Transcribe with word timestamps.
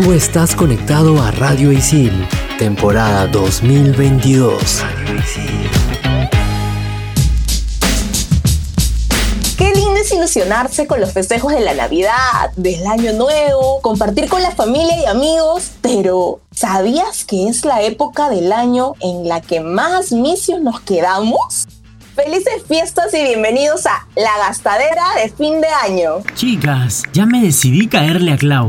Tú 0.00 0.12
estás 0.12 0.54
conectado 0.54 1.20
a 1.20 1.32
Radio 1.32 1.72
Isil, 1.72 2.12
temporada 2.56 3.26
2022. 3.26 4.84
Qué 9.56 9.72
lindo 9.74 9.96
es 9.96 10.12
ilusionarse 10.12 10.86
con 10.86 11.00
los 11.00 11.12
festejos 11.12 11.52
de 11.52 11.62
la 11.62 11.74
Navidad, 11.74 12.52
del 12.54 12.86
Año 12.86 13.12
Nuevo, 13.14 13.80
compartir 13.82 14.28
con 14.28 14.40
la 14.40 14.52
familia 14.52 15.02
y 15.02 15.06
amigos, 15.06 15.72
pero 15.80 16.42
¿sabías 16.52 17.24
que 17.24 17.48
es 17.48 17.64
la 17.64 17.82
época 17.82 18.30
del 18.30 18.52
año 18.52 18.94
en 19.00 19.26
la 19.28 19.40
que 19.40 19.58
más 19.58 20.12
misios 20.12 20.60
nos 20.60 20.78
quedamos? 20.78 21.66
Felices 22.14 22.62
fiestas 22.68 23.12
y 23.14 23.24
bienvenidos 23.24 23.84
a 23.86 24.06
La 24.14 24.46
Gastadera 24.46 25.06
de 25.20 25.28
fin 25.30 25.60
de 25.60 25.66
año. 25.66 26.22
Chicas, 26.36 27.02
ya 27.12 27.26
me 27.26 27.42
decidí 27.42 27.88
caerle 27.88 28.34
a 28.34 28.36
Clau. 28.36 28.68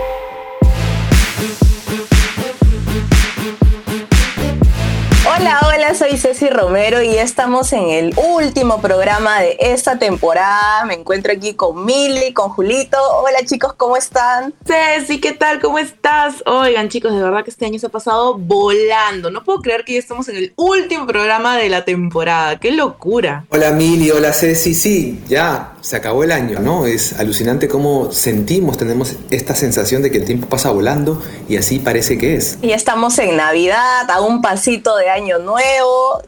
Hola, 5.41 5.70
soy 5.95 6.17
Ceci 6.17 6.47
Romero 6.47 7.01
y 7.01 7.17
estamos 7.17 7.73
en 7.73 7.89
el 7.89 8.15
último 8.17 8.79
programa 8.79 9.41
de 9.41 9.57
esta 9.59 9.99
temporada. 9.99 10.85
Me 10.85 10.93
encuentro 10.93 11.33
aquí 11.33 11.53
con 11.53 11.83
Mili, 11.83 12.31
con 12.31 12.49
Julito. 12.49 12.97
Hola 13.17 13.45
chicos, 13.45 13.73
¿cómo 13.73 13.97
están? 13.97 14.53
Ceci, 14.65 15.19
¿qué 15.19 15.33
tal? 15.33 15.59
¿Cómo 15.59 15.79
estás? 15.79 16.35
Oigan 16.45 16.87
chicos, 16.87 17.13
de 17.13 17.21
verdad 17.21 17.43
que 17.43 17.49
este 17.49 17.65
año 17.65 17.77
se 17.77 17.87
ha 17.87 17.89
pasado 17.89 18.37
volando. 18.37 19.31
No 19.31 19.43
puedo 19.43 19.59
creer 19.59 19.83
que 19.83 19.93
ya 19.93 19.99
estamos 19.99 20.29
en 20.29 20.37
el 20.37 20.53
último 20.55 21.05
programa 21.05 21.57
de 21.57 21.67
la 21.67 21.83
temporada. 21.83 22.57
¡Qué 22.57 22.71
locura! 22.71 23.45
Hola 23.49 23.71
Mili, 23.71 24.11
hola 24.11 24.31
Ceci, 24.31 24.73
sí, 24.73 25.21
ya 25.27 25.73
se 25.81 25.97
acabó 25.97 26.23
el 26.23 26.31
año, 26.31 26.59
¿no? 26.59 26.85
Es 26.85 27.19
alucinante 27.19 27.67
cómo 27.67 28.13
sentimos, 28.13 28.77
tenemos 28.77 29.17
esta 29.29 29.55
sensación 29.55 30.01
de 30.01 30.11
que 30.11 30.19
el 30.19 30.25
tiempo 30.25 30.47
pasa 30.47 30.71
volando 30.71 31.21
y 31.49 31.57
así 31.57 31.79
parece 31.79 32.17
que 32.17 32.35
es. 32.35 32.59
Y 32.61 32.71
estamos 32.71 33.19
en 33.19 33.35
Navidad, 33.35 34.09
a 34.09 34.21
un 34.21 34.41
pasito 34.41 34.95
de 34.95 35.09
año 35.09 35.39
nuevo 35.39 35.80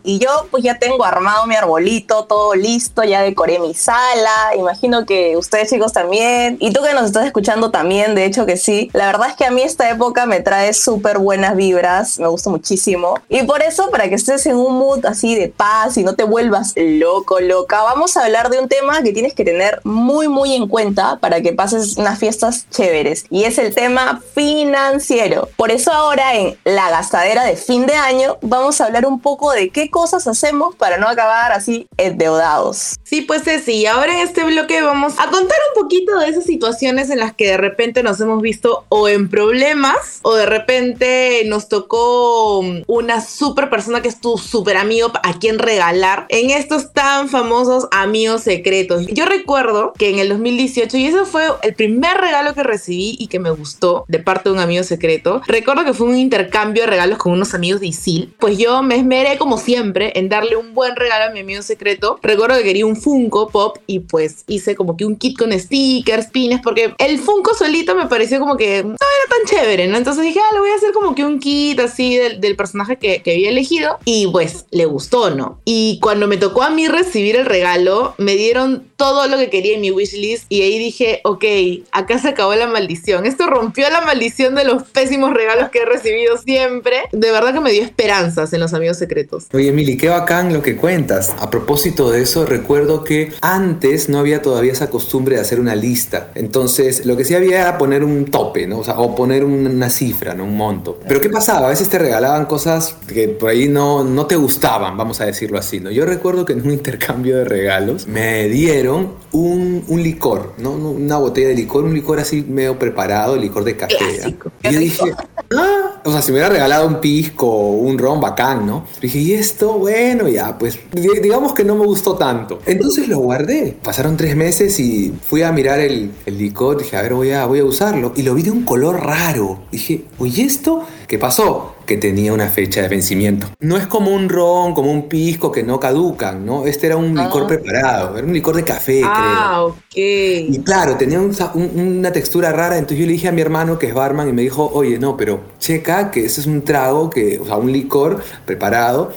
y 0.04 0.20
yo 0.20 0.30
pues 0.52 0.64
ya 0.64 0.80
tengo 0.80 1.04
armado 1.04 1.46
mi 1.48 1.56
arbolito, 1.56 2.26
todo 2.26 2.56
listo, 2.56 3.04
ya 3.04 3.22
decoré 3.22 3.60
mi 3.60 3.74
sala, 3.74 4.56
imagino 4.58 5.06
que 5.06 5.38
ustedes 5.38 5.70
chicos 5.70 5.94
también 5.94 6.58
y 6.60 6.72
tú 6.72 6.82
que 6.84 6.94
nos 6.94 7.06
estás 7.06 7.26
escuchando 7.26 7.72
también, 7.72 8.16
de 8.16 8.26
hecho 8.26 8.46
que 8.46 8.58
sí. 8.58 8.90
La 8.94 9.08
verdad 9.08 9.30
es 9.30 9.36
que 9.36 9.46
a 9.46 9.52
mí 9.52 9.62
esta 9.62 9.90
época 9.90 10.26
me 10.26 10.40
trae 10.40 10.74
súper 10.74 11.18
buenas 11.18 11.56
vibras, 11.56 12.20
me 12.20 12.28
gusta 12.28 12.50
muchísimo 12.50 13.16
y 13.30 13.44
por 13.44 13.62
eso 13.62 13.90
para 13.92 14.10
que 14.10 14.16
estés 14.16 14.46
en 14.46 14.56
un 14.56 14.78
mood 14.78 15.06
así 15.06 15.36
de 15.36 15.50
paz 15.50 15.98
y 15.98 16.04
no 16.04 16.16
te 16.16 16.24
vuelvas 16.24 16.74
loco, 16.76 17.40
loca, 17.40 17.82
vamos 17.84 18.18
a 18.18 18.24
hablar 18.24 18.50
de 18.50 18.60
un 18.60 18.68
tema 18.68 19.02
que 19.04 19.12
tienes 19.12 19.34
que 19.34 19.46
tener 19.46 19.82
muy 19.84 20.28
muy 20.28 20.54
en 20.56 20.68
cuenta 20.68 21.18
para 21.20 21.42
que 21.42 21.54
pases 21.54 21.98
unas 21.98 22.20
fiestas 22.20 22.68
chéveres 22.70 23.26
y 23.30 23.44
es 23.44 23.58
el 23.58 23.74
tema 23.74 24.22
financiero. 24.34 25.50
Por 25.58 25.72
eso 25.72 25.92
ahora 25.92 26.36
en 26.36 26.58
la 26.64 26.90
gastadera 26.90 27.44
de 27.44 27.56
fin 27.56 27.86
de 27.86 27.96
año 27.96 28.38
vamos 28.42 28.82
a 28.82 28.86
hablar 28.86 29.06
un 29.06 29.20
poco 29.20 29.43
de 29.52 29.70
qué 29.70 29.90
cosas 29.90 30.28
hacemos 30.28 30.76
para 30.76 30.98
no 30.98 31.08
acabar 31.08 31.52
así 31.52 31.88
endeudados. 31.98 32.96
Sí, 33.04 33.22
pues 33.22 33.44
sí, 33.64 33.86
ahora 33.86 34.14
en 34.14 34.28
este 34.28 34.44
bloque 34.44 34.82
vamos 34.82 35.14
a 35.14 35.30
contar 35.30 35.58
un 35.76 35.82
poquito 35.82 36.18
de 36.20 36.30
esas 36.30 36.46
situaciones 36.46 37.10
en 37.10 37.20
las 37.20 37.34
que 37.34 37.48
de 37.48 37.58
repente 37.58 38.04
nos 38.04 38.20
hemos 38.22 38.42
visto 38.42 38.86
o 38.90 39.08
en 39.08 39.30
problemas 39.30 40.20
o 40.22 40.34
de 40.34 40.46
repente 40.46 41.44
nos 41.46 41.68
tocó 41.68 42.60
una 42.88 43.22
super 43.22 43.70
persona 43.70 44.02
que 44.02 44.08
es 44.08 44.20
tu 44.20 44.38
super 44.38 44.78
amigo 44.78 45.12
a 45.24 45.40
quien 45.40 45.60
regalar 45.60 46.26
en 46.30 46.50
estos 46.52 46.94
tan 46.94 47.30
famosos 47.30 47.88
amigos 47.92 48.44
secretos. 48.44 49.08
Yo 49.08 49.26
recuerdo 49.26 49.94
que 49.98 50.10
en 50.10 50.20
el 50.20 50.30
2018, 50.30 50.98
y 50.98 51.06
ese 51.08 51.26
fue 51.26 51.48
el 51.62 51.74
primer 51.76 52.18
regalo 52.18 52.54
que 52.54 52.64
recibí 52.64 53.16
y 53.20 53.28
que 53.28 53.40
me 53.40 53.52
gustó 53.52 54.06
de 54.08 54.20
parte 54.20 54.50
de 54.50 54.56
un 54.56 54.62
amigo 54.62 54.84
secreto, 54.84 55.42
recuerdo 55.48 55.86
que 55.86 55.94
fue 55.94 56.08
un 56.08 56.18
intercambio 56.18 56.84
de 56.84 56.88
regalos 56.88 57.18
con 57.18 57.34
unos 57.34 57.54
amigos 57.54 57.82
de 57.82 57.88
ISIL. 57.88 58.34
Pues 58.40 58.58
yo 58.58 58.82
me 58.84 58.96
esmeré 58.96 59.33
como 59.38 59.58
siempre 59.58 60.12
en 60.16 60.30
darle 60.30 60.56
un 60.56 60.74
buen 60.74 60.96
regalo 60.96 61.26
a 61.26 61.30
mi 61.34 61.42
amigo 61.42 61.62
secreto. 61.62 62.20
Recuerdo 62.22 62.58
que 62.58 62.64
quería 62.64 62.86
un 62.86 62.96
Funko 62.96 63.50
Pop 63.50 63.78
y 63.88 64.00
pues 64.00 64.44
hice 64.48 64.76
como 64.76 64.98
que 64.98 65.06
un 65.06 65.16
kit 65.16 65.38
con 65.38 65.52
stickers, 65.58 66.28
pines, 66.28 66.62
porque 66.62 66.94
el 66.98 67.20
Funko 67.20 67.54
solito 67.54 67.96
me 67.96 68.08
pareció 68.08 68.40
como 68.40 68.58
que 68.58 68.84
no 68.84 68.92
era 68.92 69.30
tan 69.30 69.46
chévere, 69.46 69.88
¿no? 69.88 69.98
Entonces 69.98 70.24
dije, 70.24 70.40
ah, 70.40 70.54
le 70.54 70.60
voy 70.60 70.70
a 70.70 70.76
hacer 70.76 70.92
como 70.92 71.16
que 71.16 71.26
un 71.26 71.40
kit 71.40 71.80
así 71.80 72.16
del, 72.18 72.42
del 72.42 72.56
personaje 72.56 72.98
que, 72.98 73.22
que 73.22 73.32
había 73.32 73.50
elegido 73.50 73.98
y 74.06 74.28
pues 74.28 74.66
le 74.72 74.86
gustó, 74.86 75.30
¿no? 75.30 75.60
Y 75.66 76.00
cuando 76.02 76.28
me 76.28 76.38
tocó 76.38 76.64
a 76.64 76.70
mí 76.70 76.88
recibir 76.88 77.36
el 77.36 77.46
regalo, 77.46 78.16
me 78.18 78.36
dieron 78.36 78.88
todo 79.04 79.28
lo 79.28 79.38
que 79.38 79.50
quería 79.50 79.76
en 79.76 79.82
mi 79.82 79.92
wishlist 79.92 80.46
y 80.48 80.62
ahí 80.62 80.80
dije, 80.80 81.20
ok, 81.26 81.44
acá 81.92 82.20
se 82.20 82.30
acabó 82.30 82.56
la 82.56 82.68
maldición. 82.68 83.26
Esto 83.26 83.48
rompió 83.48 83.90
la 83.90 84.00
maldición 84.00 84.56
de 84.56 84.64
los 84.64 84.84
pésimos 84.84 85.34
regalos 85.34 85.72
que 85.72 85.80
he 85.80 85.86
recibido 85.86 86.38
siempre. 86.38 87.02
De 87.12 87.30
verdad 87.32 87.54
que 87.54 87.60
me 87.60 87.74
dio 87.74 87.84
esperanzas 87.84 88.54
en 88.54 88.62
los 88.62 88.74
amigos 88.74 88.98
secretos. 88.98 89.48
Oye, 89.52 89.68
Emily, 89.68 89.98
qué 89.98 90.08
bacán 90.08 90.54
lo 90.54 90.62
que 90.62 90.78
cuentas. 90.78 91.36
A 91.42 91.50
propósito 91.50 92.12
de 92.12 92.22
eso, 92.22 92.46
recuerdo 92.46 93.04
que 93.04 93.34
antes 93.42 94.08
no 94.08 94.20
había 94.20 94.42
todavía 94.42 94.72
esa 94.72 94.90
costumbre 94.90 95.36
de 95.36 95.42
hacer 95.42 95.60
una 95.60 95.76
lista. 95.76 96.32
Entonces, 96.36 97.06
lo 97.06 97.18
que 97.18 97.26
sí 97.26 97.36
había 97.36 97.60
era 97.60 97.78
poner 97.78 98.06
un 98.06 98.24
tope, 98.24 98.68
¿no? 98.68 98.80
O 98.80 98.84
sea, 98.86 99.00
o 99.00 99.18
poner 99.18 99.44
una 99.44 99.90
cifra, 99.90 100.34
¿no? 100.34 100.46
Un 100.46 100.56
monto. 100.56 100.98
Pero 101.06 101.20
¿qué 101.20 101.28
pasaba? 101.30 101.68
A 101.68 101.72
veces 101.72 101.90
te 101.90 102.00
regalaban 102.00 102.46
cosas 102.46 102.96
que 103.06 103.28
por 103.28 103.50
ahí 103.50 103.68
no, 103.68 104.06
no 104.06 104.28
te 104.28 104.38
gustaban, 104.38 104.96
vamos 104.96 105.20
a 105.20 105.26
decirlo 105.26 105.60
así, 105.60 105.82
¿no? 105.82 105.92
Yo 105.92 106.06
recuerdo 106.06 106.46
que 106.46 106.54
en 106.54 106.62
un 106.62 106.72
intercambio 106.80 107.36
de 107.36 107.44
regalos 107.44 108.08
me 108.08 108.48
dieron 108.48 108.93
un, 108.96 109.84
un 109.88 110.04
licor, 110.04 110.54
¿no? 110.58 110.72
Una 110.72 111.18
botella 111.18 111.50
de 111.50 111.56
licor, 111.56 111.84
un 111.84 111.94
licor 111.94 112.20
así 112.20 112.42
medio 112.42 112.78
preparado, 112.78 113.36
licor 113.36 113.64
de 113.64 113.76
café. 113.76 114.36
Y 114.64 114.74
yo 114.74 114.80
dije, 114.80 115.14
ah, 115.56 116.02
o 116.04 116.12
sea, 116.12 116.22
si 116.22 116.32
me 116.32 116.38
hubiera 116.38 116.50
regalado 116.50 116.88
un 116.88 117.00
pisco, 117.00 117.48
un 117.48 117.98
ron 117.98 118.20
bacán, 118.20 118.66
¿no? 118.66 118.86
Dije, 119.02 119.20
y 119.20 119.34
esto, 119.34 119.74
bueno, 119.80 120.28
ya, 120.28 120.58
pues 120.58 120.80
digamos 120.92 121.54
que 121.54 121.64
no 121.64 121.76
me 121.76 121.86
gustó 121.86 122.16
tanto. 122.16 122.60
Entonces 122.66 123.08
lo 123.08 123.20
guardé. 123.20 123.78
Pasaron 123.82 124.18
tres 124.18 124.36
meses 124.36 124.80
y 124.80 125.14
fui 125.26 125.44
a 125.44 125.52
mirar 125.52 125.80
el, 125.80 126.12
el 126.26 126.38
licor, 126.38 126.78
dije, 126.78 126.98
a 126.98 127.02
ver, 127.02 127.14
voy 127.14 127.32
a, 127.32 127.46
voy 127.46 127.60
a 127.60 127.66
usarlo. 127.66 128.14
Y 128.16 128.24
lo 128.24 128.34
vi 128.34 128.44
de 128.44 128.52
un 128.52 128.64
color 128.64 129.04
raro. 129.06 129.60
Dije, 129.72 130.04
oye, 130.18 130.44
¿esto 130.44 130.84
qué 131.14 131.20
pasó? 131.20 131.76
que 131.86 131.98
tenía 131.98 132.34
una 132.34 132.48
fecha 132.48 132.82
de 132.82 132.88
vencimiento. 132.88 133.46
No 133.60 133.78
es 133.78 133.86
como 133.86 134.10
un 134.12 134.30
ron, 134.30 134.74
como 134.74 134.90
un 134.90 135.10
pisco 135.10 135.52
que 135.52 135.62
no 135.62 135.80
caducan, 135.80 136.44
¿no? 136.46 136.66
Este 136.66 136.88
era 136.88 136.96
un 136.96 137.14
licor 137.14 137.46
preparado, 137.46 138.18
era 138.18 138.26
un 138.26 138.34
licor 138.34 138.56
de 138.56 138.64
café, 138.64 139.02
ah, 139.04 139.66
ok. 139.66 139.76
Y 139.96 140.60
claro, 140.64 140.96
tenía 140.96 141.20
una 141.20 142.12
textura 142.14 142.52
rara, 142.54 142.78
entonces 142.78 143.00
yo 143.00 143.06
le 143.06 143.12
dije 143.12 143.28
a 143.28 143.32
mi 143.32 143.42
hermano 143.42 143.78
que 143.78 143.88
es 143.88 143.94
barman 143.94 144.30
y 144.30 144.32
me 144.32 144.42
dijo, 144.42 144.72
oye, 144.74 144.98
no, 144.98 145.18
pero 145.18 145.42
checa 145.60 146.10
que 146.10 146.26
ese 146.26 146.42
es 146.42 146.48
un 146.48 146.64
trago, 146.64 147.10
que, 147.10 147.38
o 147.38 147.46
sea, 147.46 147.58
un 147.58 147.72
licor 147.72 148.24
preparado 148.46 149.12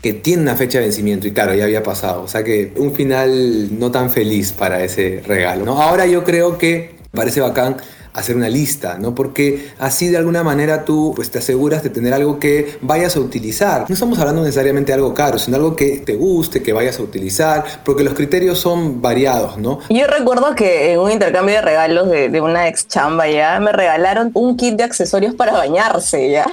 que 0.00 0.12
tiene 0.12 0.42
una 0.42 0.54
fecha 0.54 0.78
de 0.78 0.84
vencimiento 0.84 1.26
y 1.26 1.32
claro, 1.32 1.52
ya 1.52 1.64
había 1.64 1.82
pasado. 1.82 2.22
O 2.22 2.28
sea 2.28 2.44
que 2.44 2.72
un 2.76 2.94
final 2.94 3.78
no 3.78 3.90
tan 3.90 4.08
feliz 4.10 4.52
para 4.52 4.84
ese 4.84 5.22
regalo. 5.26 5.64
¿no? 5.64 5.82
Ahora 5.82 6.06
yo 6.06 6.24
creo 6.24 6.58
que 6.58 6.94
parece 7.10 7.40
bacán 7.40 7.76
hacer 8.14 8.36
una 8.36 8.48
lista, 8.48 8.96
¿no? 8.98 9.14
Porque 9.14 9.72
así 9.78 10.08
de 10.08 10.16
alguna 10.16 10.42
manera 10.42 10.84
tú 10.84 11.12
pues 11.14 11.30
te 11.30 11.38
aseguras 11.38 11.82
de 11.82 11.90
tener 11.90 12.14
algo 12.14 12.38
que 12.38 12.78
vayas 12.80 13.16
a 13.16 13.20
utilizar. 13.20 13.84
No 13.88 13.94
estamos 13.94 14.18
hablando 14.18 14.42
necesariamente 14.42 14.92
de 14.92 14.94
algo 14.94 15.12
caro, 15.12 15.38
sino 15.38 15.56
algo 15.56 15.76
que 15.76 15.98
te 15.98 16.14
guste, 16.14 16.62
que 16.62 16.72
vayas 16.72 16.98
a 16.98 17.02
utilizar, 17.02 17.64
porque 17.84 18.04
los 18.04 18.14
criterios 18.14 18.58
son 18.58 19.02
variados, 19.02 19.58
¿no? 19.58 19.80
Yo 19.90 20.06
recuerdo 20.06 20.54
que 20.54 20.92
en 20.92 21.00
un 21.00 21.10
intercambio 21.10 21.56
de 21.56 21.62
regalos 21.62 22.08
de, 22.08 22.28
de 22.28 22.40
una 22.40 22.68
ex 22.68 22.86
chamba 22.88 23.28
ya 23.28 23.58
me 23.60 23.72
regalaron 23.72 24.30
un 24.34 24.56
kit 24.56 24.76
de 24.76 24.84
accesorios 24.84 25.34
para 25.34 25.52
bañarse, 25.52 26.30
¿ya? 26.30 26.46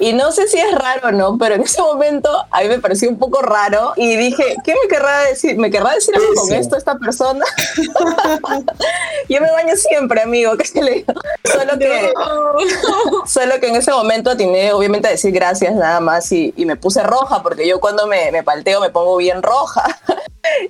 Y 0.00 0.12
no 0.12 0.32
sé 0.32 0.48
si 0.48 0.58
es 0.58 0.74
raro 0.74 1.08
o 1.08 1.12
no, 1.12 1.38
pero 1.38 1.54
en 1.54 1.62
ese 1.62 1.80
momento 1.80 2.28
a 2.50 2.62
mí 2.62 2.68
me 2.68 2.80
pareció 2.80 3.08
un 3.08 3.18
poco 3.18 3.42
raro 3.42 3.92
y 3.96 4.16
dije, 4.16 4.56
¿qué 4.64 4.74
me 4.74 4.88
querrá 4.88 5.20
decir? 5.24 5.56
¿Me 5.56 5.70
querrá 5.70 5.94
decir 5.94 6.14
algo 6.16 6.34
con 6.34 6.52
esto 6.52 6.76
esta 6.76 6.96
persona? 6.96 7.44
Yo 9.28 9.40
me 9.40 9.50
baño 9.52 9.76
siempre, 9.76 10.22
amigo, 10.22 10.56
¿qué 10.56 10.64
se 10.64 10.82
le 10.82 10.90
digo? 10.92 11.14
Solo 11.44 11.78
que, 11.78 12.12
solo 13.26 13.60
que 13.60 13.68
en 13.68 13.76
ese 13.76 13.92
momento 13.92 14.30
atiné 14.30 14.72
obviamente 14.72 15.08
a 15.08 15.12
decir 15.12 15.32
gracias 15.32 15.74
nada 15.74 16.00
más 16.00 16.30
y, 16.32 16.52
y 16.56 16.66
me 16.66 16.76
puse 16.76 17.02
roja 17.02 17.42
porque 17.42 17.66
yo 17.66 17.80
cuando 17.80 18.06
me, 18.06 18.32
me 18.32 18.42
palteo 18.42 18.80
me 18.80 18.90
pongo 18.90 19.16
bien 19.16 19.42
roja. 19.42 19.98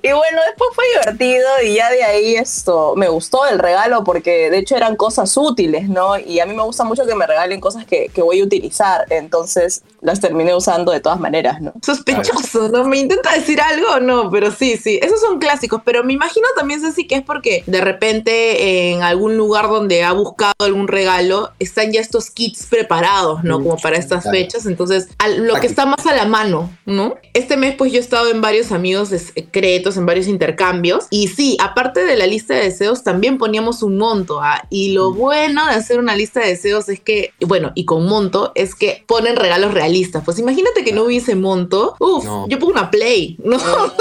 Y 0.03 0.13
bueno, 0.13 0.39
después 0.47 0.71
fue 0.75 0.85
divertido 0.89 1.49
y 1.65 1.77
ya 1.77 1.91
de 1.91 2.05
ahí 2.05 2.37
esto, 2.37 2.95
me 2.95 3.09
gustó 3.09 3.47
el 3.47 3.59
regalo 3.59 4.05
porque 4.05 4.51
de 4.51 4.59
hecho 4.59 4.77
eran 4.77 4.97
cosas 4.97 5.35
útiles, 5.37 5.89
¿no? 5.89 6.19
Y 6.19 6.41
a 6.41 6.47
mí 6.47 6.55
me 6.55 6.63
gusta 6.63 6.85
mucho 6.85 7.07
que 7.07 7.15
me 7.15 7.27
regalen 7.27 7.61
cosas 7.61 7.87
que, 7.87 8.09
que 8.09 8.21
voy 8.21 8.41
a 8.41 8.45
utilizar, 8.45 9.07
entonces 9.11 9.83
las 10.03 10.21
terminé 10.21 10.55
usando 10.55 10.93
de 10.93 11.01
todas 11.01 11.19
maneras, 11.19 11.61
¿no? 11.61 11.73
Sospechoso, 11.81 12.69
¿no? 12.69 12.85
Me 12.85 12.99
intenta 12.99 13.33
decir 13.33 13.61
algo 13.61 14.01
no, 14.01 14.31
pero 14.31 14.51
sí, 14.51 14.77
sí, 14.77 14.99
esos 15.01 15.21
son 15.21 15.39
clásicos, 15.39 15.81
pero 15.85 16.05
me 16.05 16.13
imagino 16.13 16.47
también, 16.57 16.81
Ceci, 16.81 17.07
que 17.07 17.15
es 17.15 17.23
porque 17.23 17.63
de 17.67 17.81
repente 17.81 18.91
en 18.91 19.03
algún 19.03 19.37
lugar 19.37 19.69
donde 19.69 20.03
ha 20.03 20.13
buscado 20.13 20.55
algún 20.59 20.89
regalo, 20.89 21.53
están 21.59 21.93
ya 21.93 22.01
estos 22.01 22.31
kits 22.31 22.67
preparados, 22.67 23.45
¿no? 23.45 23.63
Como 23.63 23.77
para 23.77 23.97
estas 23.97 24.31
fechas, 24.31 24.67
entonces 24.67 25.09
lo 25.39 25.55
que 25.55 25.67
está 25.67 25.87
más 25.87 26.05
a 26.07 26.15
la 26.15 26.27
mano, 26.27 26.71
¿no? 26.85 27.15
Este 27.33 27.57
mes 27.57 27.75
pues 27.77 27.93
yo 27.93 27.99
he 27.99 28.03
estado 28.03 28.29
en 28.29 28.41
varios 28.41 28.73
amigos 28.73 29.11
secretos, 29.11 29.97
en 29.97 30.07
varios 30.07 30.27
intercambios, 30.27 31.07
y 31.11 31.29
sí, 31.29 31.57
aparte 31.61 32.05
de 32.05 32.17
la 32.17 32.27
lista 32.27 32.55
de 32.55 32.65
deseos, 32.65 33.05
también 33.05 33.39
poníamos 33.39 33.83
un 33.83 33.99
monto, 33.99 34.41
¿ah? 34.43 34.67
Y 34.69 34.93
lo 34.93 35.13
bueno 35.13 35.67
de 35.67 35.75
hacer 35.75 35.99
una 35.99 36.17
lista 36.17 36.41
de 36.41 36.49
deseos 36.49 36.89
es 36.89 37.01
que, 37.01 37.33
bueno, 37.41 37.73
y 37.75 37.85
con 37.85 38.07
monto, 38.07 38.53
es 38.55 38.75
que 38.75 39.05
ponen 39.07 39.37
regalos 39.37 39.75
realistas. 39.93 40.23
Pues 40.25 40.39
imagínate 40.39 40.85
que 40.85 40.93
no 40.93 41.05
hubiese 41.05 41.35
monto, 41.35 41.97
uff, 41.99 42.25
yo 42.49 42.59
pongo 42.59 42.73
una 42.73 42.91
play, 42.91 43.37
¿no? 43.45 43.59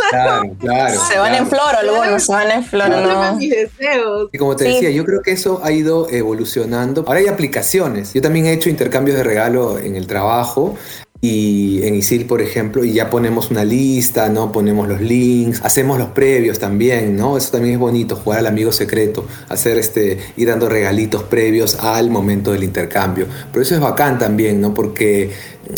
Claro, 0.09 0.55
claro. 0.59 1.01
Se 1.07 1.17
van 1.17 1.35
en 1.35 1.47
flor, 1.47 1.75
algunos 1.77 2.23
se 2.23 2.31
van 2.31 2.51
en 2.51 2.63
flor, 2.63 2.89
¿no? 2.89 3.35
Mis 3.35 3.49
deseos. 3.49 4.29
Y 4.31 4.37
como 4.37 4.55
te 4.55 4.65
decía, 4.65 4.89
yo 4.89 5.05
creo 5.05 5.21
que 5.21 5.31
eso 5.31 5.61
ha 5.63 5.71
ido 5.71 6.09
evolucionando. 6.09 7.03
Ahora 7.07 7.19
hay 7.19 7.27
aplicaciones. 7.27 8.13
Yo 8.13 8.21
también 8.21 8.45
he 8.45 8.53
hecho 8.53 8.69
intercambios 8.69 9.17
de 9.17 9.23
regalo 9.23 9.77
en 9.79 9.95
el 9.95 10.07
trabajo 10.07 10.77
y 11.23 11.83
en 11.83 11.93
ISIL, 11.93 12.25
por 12.25 12.41
ejemplo, 12.41 12.83
y 12.83 12.93
ya 12.93 13.11
ponemos 13.11 13.51
una 13.51 13.63
lista, 13.63 14.27
¿no? 14.29 14.51
Ponemos 14.51 14.87
los 14.87 15.01
links, 15.01 15.61
hacemos 15.63 15.99
los 15.99 16.09
previos 16.09 16.57
también, 16.57 17.15
¿no? 17.15 17.37
Eso 17.37 17.51
también 17.51 17.75
es 17.75 17.79
bonito, 17.79 18.15
jugar 18.15 18.39
al 18.39 18.47
amigo 18.47 18.71
secreto, 18.71 19.27
hacer 19.47 19.77
este, 19.77 20.17
ir 20.35 20.47
dando 20.47 20.67
regalitos 20.67 21.21
previos 21.21 21.75
al 21.75 22.09
momento 22.09 22.51
del 22.53 22.63
intercambio. 22.63 23.27
Pero 23.51 23.61
eso 23.61 23.75
es 23.75 23.81
bacán 23.81 24.17
también, 24.17 24.59
¿no? 24.59 24.73
Porque 24.73 25.29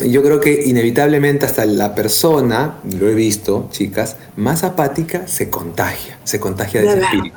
yo 0.06 0.24
creo 0.24 0.39
que 0.39 0.63
inevitablemente 0.65 1.45
hasta 1.45 1.65
la 1.65 1.94
persona, 1.95 2.80
lo 2.97 3.09
he 3.09 3.15
visto, 3.15 3.68
chicas, 3.71 4.18
más 4.35 4.63
apática 4.63 5.27
se 5.27 5.50
contagia, 5.50 6.18
se 6.24 6.39
contagia 6.39 6.81
de, 6.81 6.88
ese 6.88 7.00
espíritu. 7.00 7.35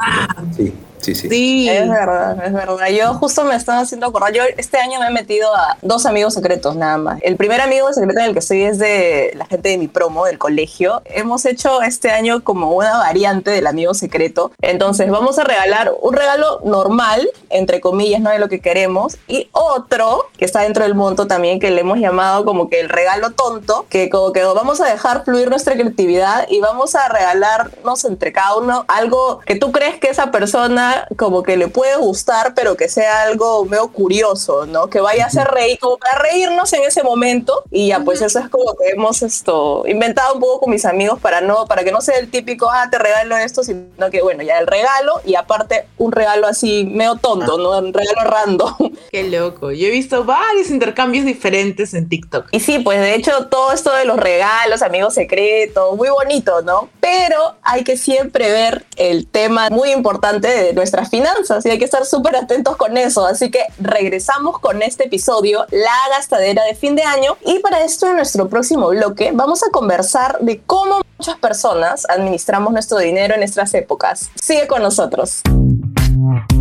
Sí. 0.56 0.72
Sí, 1.14 1.28
sí. 1.28 1.68
Es 1.68 1.88
verdad, 1.88 2.44
es 2.44 2.52
verdad. 2.52 2.88
Yo 2.88 3.14
justo 3.14 3.44
me 3.44 3.54
estaba 3.54 3.80
haciendo 3.80 4.06
acordar. 4.06 4.32
Yo 4.32 4.42
este 4.56 4.78
año 4.78 4.98
me 4.98 5.06
he 5.06 5.10
metido 5.10 5.54
a 5.54 5.76
dos 5.82 6.04
amigos 6.04 6.34
secretos 6.34 6.74
nada 6.74 6.98
más. 6.98 7.20
El 7.22 7.36
primer 7.36 7.60
amigo 7.60 7.92
secreto 7.92 8.18
en 8.18 8.26
el 8.26 8.32
que 8.32 8.40
estoy 8.40 8.62
es 8.62 8.78
de 8.78 9.32
la 9.36 9.46
gente 9.46 9.68
de 9.68 9.78
mi 9.78 9.86
promo, 9.86 10.24
del 10.24 10.38
colegio. 10.38 11.02
Hemos 11.04 11.44
hecho 11.44 11.80
este 11.82 12.10
año 12.10 12.42
como 12.42 12.72
una 12.72 12.98
variante 12.98 13.52
del 13.52 13.68
amigo 13.68 13.94
secreto. 13.94 14.50
Entonces 14.60 15.08
vamos 15.08 15.38
a 15.38 15.44
regalar 15.44 15.92
un 16.00 16.12
regalo 16.12 16.60
normal, 16.64 17.30
entre 17.50 17.80
comillas, 17.80 18.20
no 18.20 18.30
de 18.30 18.40
lo 18.40 18.48
que 18.48 18.60
queremos, 18.60 19.16
y 19.28 19.48
otro 19.52 20.26
que 20.36 20.44
está 20.44 20.62
dentro 20.62 20.82
del 20.82 20.96
monto 20.96 21.28
también, 21.28 21.60
que 21.60 21.70
le 21.70 21.82
hemos 21.82 21.98
llamado 21.98 22.44
como 22.44 22.68
que 22.68 22.80
el 22.80 22.88
regalo 22.88 23.30
tonto, 23.30 23.86
que 23.88 24.10
como 24.10 24.32
que 24.32 24.42
vamos 24.42 24.80
a 24.80 24.86
dejar 24.86 25.24
fluir 25.24 25.50
nuestra 25.50 25.74
creatividad 25.74 26.46
y 26.48 26.60
vamos 26.60 26.96
a 26.96 27.08
regalarnos 27.08 28.04
entre 28.04 28.32
cada 28.32 28.56
uno 28.56 28.84
algo 28.88 29.38
que 29.46 29.54
tú 29.54 29.70
crees 29.70 30.00
que 30.00 30.08
esa 30.08 30.32
persona 30.32 30.95
como 31.16 31.42
que 31.42 31.56
le 31.56 31.68
puede 31.68 31.96
gustar, 31.96 32.54
pero 32.54 32.76
que 32.76 32.88
sea 32.88 33.22
algo 33.22 33.64
medio 33.64 33.88
curioso, 33.88 34.66
¿no? 34.66 34.88
Que 34.88 35.00
vaya 35.00 35.26
a 35.26 35.30
ser 35.30 35.46
reír, 35.48 35.78
como 35.78 35.98
para 35.98 36.18
reírnos 36.18 36.72
en 36.72 36.84
ese 36.84 37.02
momento. 37.02 37.64
Y 37.70 37.88
ya, 37.88 38.00
pues 38.00 38.22
eso 38.22 38.38
es 38.38 38.48
como 38.48 38.76
que 38.76 38.90
hemos 38.90 39.22
esto, 39.22 39.84
inventado 39.86 40.34
un 40.34 40.40
poco 40.40 40.60
con 40.60 40.70
mis 40.70 40.84
amigos 40.84 41.20
para, 41.20 41.40
no, 41.40 41.66
para 41.66 41.84
que 41.84 41.92
no 41.92 42.00
sea 42.00 42.18
el 42.18 42.30
típico, 42.30 42.70
ah, 42.70 42.88
te 42.90 42.98
regalo 42.98 43.36
esto, 43.36 43.62
sino 43.62 44.10
que, 44.10 44.22
bueno, 44.22 44.42
ya 44.42 44.58
el 44.58 44.66
regalo 44.66 45.20
y 45.24 45.34
aparte 45.34 45.86
un 45.98 46.12
regalo 46.12 46.46
así 46.46 46.84
medio 46.84 47.16
tonto, 47.16 47.58
¿no? 47.58 47.78
Un 47.78 47.92
regalo 47.92 48.30
random. 48.30 48.74
Qué 49.10 49.24
loco. 49.24 49.70
Yo 49.70 49.86
he 49.86 49.90
visto 49.90 50.24
varios 50.24 50.70
intercambios 50.70 51.24
diferentes 51.24 51.94
en 51.94 52.08
TikTok. 52.08 52.48
Y 52.52 52.60
sí, 52.60 52.78
pues 52.78 53.00
de 53.00 53.14
hecho 53.14 53.46
todo 53.46 53.72
esto 53.72 53.92
de 53.92 54.04
los 54.04 54.18
regalos, 54.18 54.82
amigos 54.82 55.14
secretos, 55.14 55.96
muy 55.96 56.08
bonito, 56.08 56.62
¿no? 56.62 56.88
Pero 57.00 57.54
hay 57.62 57.84
que 57.84 57.96
siempre 57.96 58.50
ver 58.50 58.84
el 58.96 59.26
tema 59.26 59.68
muy 59.70 59.90
importante 59.92 60.48
de 60.48 60.72
nuestras 60.76 61.08
finanzas 61.08 61.66
y 61.66 61.70
hay 61.70 61.78
que 61.78 61.84
estar 61.84 62.04
súper 62.04 62.36
atentos 62.36 62.76
con 62.76 62.96
eso. 62.96 63.26
Así 63.26 63.50
que 63.50 63.60
regresamos 63.78 64.60
con 64.60 64.82
este 64.82 65.06
episodio, 65.06 65.66
la 65.70 66.16
gastadera 66.16 66.62
de 66.64 66.74
fin 66.74 66.94
de 66.94 67.02
año. 67.02 67.36
Y 67.44 67.58
para 67.58 67.82
esto, 67.82 68.06
en 68.06 68.16
nuestro 68.16 68.48
próximo 68.48 68.88
bloque, 68.88 69.32
vamos 69.34 69.62
a 69.64 69.70
conversar 69.70 70.38
de 70.40 70.60
cómo 70.64 71.00
muchas 71.18 71.36
personas 71.38 72.06
administramos 72.08 72.72
nuestro 72.72 72.98
dinero 72.98 73.34
en 73.34 73.42
estas 73.42 73.74
épocas. 73.74 74.30
Sigue 74.40 74.68
con 74.68 74.82
nosotros. 74.82 75.40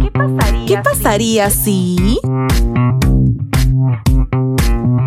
¿Qué 0.01 0.11
pasaría, 0.11 0.65
¿Qué 0.65 0.77
pasaría 0.77 1.49
si... 1.49 2.19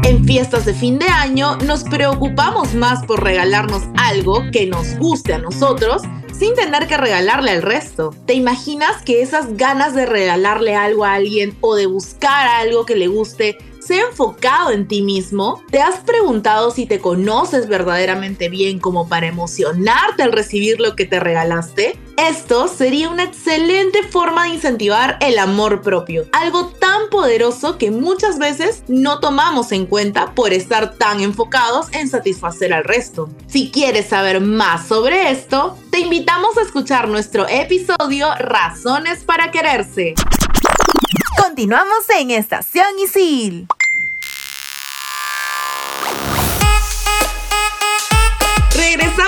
En 0.04 0.24
fiestas 0.24 0.64
de 0.64 0.74
fin 0.74 0.98
de 0.98 1.06
año 1.06 1.56
nos 1.56 1.84
preocupamos 1.84 2.74
más 2.74 3.04
por 3.04 3.22
regalarnos 3.22 3.82
algo 3.96 4.42
que 4.52 4.66
nos 4.66 4.96
guste 4.98 5.34
a 5.34 5.38
nosotros 5.38 6.02
sin 6.38 6.54
tener 6.54 6.86
que 6.86 6.96
regalarle 6.96 7.50
al 7.50 7.62
resto. 7.62 8.14
¿Te 8.26 8.34
imaginas 8.34 9.02
que 9.02 9.22
esas 9.22 9.56
ganas 9.56 9.94
de 9.94 10.06
regalarle 10.06 10.76
algo 10.76 11.04
a 11.04 11.14
alguien 11.14 11.56
o 11.60 11.74
de 11.74 11.86
buscar 11.86 12.46
algo 12.46 12.86
que 12.86 12.94
le 12.94 13.08
guste 13.08 13.58
sea 13.88 14.04
enfocado 14.06 14.70
en 14.70 14.86
ti 14.86 15.00
mismo? 15.00 15.62
¿Te 15.70 15.80
has 15.80 16.00
preguntado 16.00 16.70
si 16.70 16.84
te 16.84 17.00
conoces 17.00 17.68
verdaderamente 17.68 18.50
bien 18.50 18.80
como 18.80 19.08
para 19.08 19.28
emocionarte 19.28 20.22
al 20.22 20.32
recibir 20.32 20.78
lo 20.78 20.94
que 20.94 21.06
te 21.06 21.18
regalaste? 21.18 21.98
Esto 22.18 22.68
sería 22.68 23.08
una 23.08 23.22
excelente 23.22 24.02
forma 24.02 24.44
de 24.44 24.50
incentivar 24.50 25.16
el 25.22 25.38
amor 25.38 25.80
propio, 25.80 26.26
algo 26.32 26.66
tan 26.66 27.08
poderoso 27.10 27.78
que 27.78 27.90
muchas 27.90 28.38
veces 28.38 28.82
no 28.88 29.20
tomamos 29.20 29.72
en 29.72 29.86
cuenta 29.86 30.34
por 30.34 30.52
estar 30.52 30.96
tan 30.96 31.20
enfocados 31.20 31.86
en 31.92 32.10
satisfacer 32.10 32.74
al 32.74 32.84
resto. 32.84 33.30
Si 33.46 33.70
quieres 33.70 34.08
saber 34.08 34.42
más 34.42 34.86
sobre 34.86 35.30
esto, 35.30 35.78
te 35.90 36.00
invitamos 36.00 36.58
a 36.58 36.62
escuchar 36.62 37.08
nuestro 37.08 37.48
episodio 37.48 38.34
Razones 38.34 39.24
para 39.24 39.50
quererse. 39.50 40.14
Continuamos 41.42 42.04
en 42.18 42.30
Estación 42.30 42.98
Isil. 42.98 43.68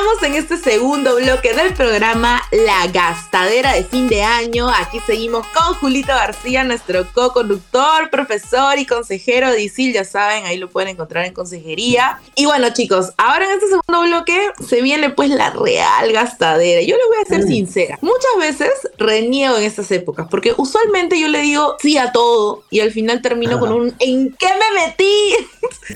Regresamos 0.00 0.22
en 0.22 0.34
este 0.34 0.56
segundo 0.56 1.16
bloque 1.16 1.52
del 1.52 1.74
programa 1.74 2.40
La 2.52 2.86
Gastadera 2.86 3.74
de 3.74 3.84
Fin 3.84 4.08
de 4.08 4.22
Año. 4.22 4.70
Aquí 4.70 4.98
seguimos 5.06 5.46
con 5.48 5.74
Julito 5.74 6.12
García, 6.12 6.64
nuestro 6.64 7.06
co-conductor, 7.12 8.08
profesor 8.08 8.78
y 8.78 8.86
consejero 8.86 9.50
de 9.50 9.62
ISIL. 9.62 9.92
Ya 9.92 10.04
saben, 10.04 10.46
ahí 10.46 10.56
lo 10.56 10.70
pueden 10.70 10.90
encontrar 10.90 11.26
en 11.26 11.34
consejería. 11.34 12.18
Y 12.34 12.46
bueno, 12.46 12.72
chicos, 12.72 13.12
ahora 13.18 13.44
en 13.44 13.52
este 13.52 13.66
segundo 13.66 14.08
bloque 14.08 14.52
se 14.66 14.80
viene 14.80 15.10
pues 15.10 15.28
la 15.28 15.50
real 15.50 16.12
gastadera. 16.12 16.80
Yo 16.80 16.96
les 16.96 17.06
voy 17.06 17.16
a 17.22 17.28
ser 17.28 17.42
sincera. 17.42 17.98
Muchas 18.00 18.38
veces 18.38 18.70
reniego 18.96 19.58
en 19.58 19.64
estas 19.64 19.90
épocas 19.90 20.28
porque 20.30 20.54
usualmente 20.56 21.20
yo 21.20 21.28
le 21.28 21.40
digo 21.40 21.76
sí 21.78 21.98
a 21.98 22.12
todo 22.12 22.62
y 22.70 22.80
al 22.80 22.90
final 22.90 23.20
termino 23.20 23.60
con 23.60 23.72
un 23.72 23.94
¿en 23.98 24.32
qué 24.32 24.48
me 24.48 24.80
metí? 24.80 25.34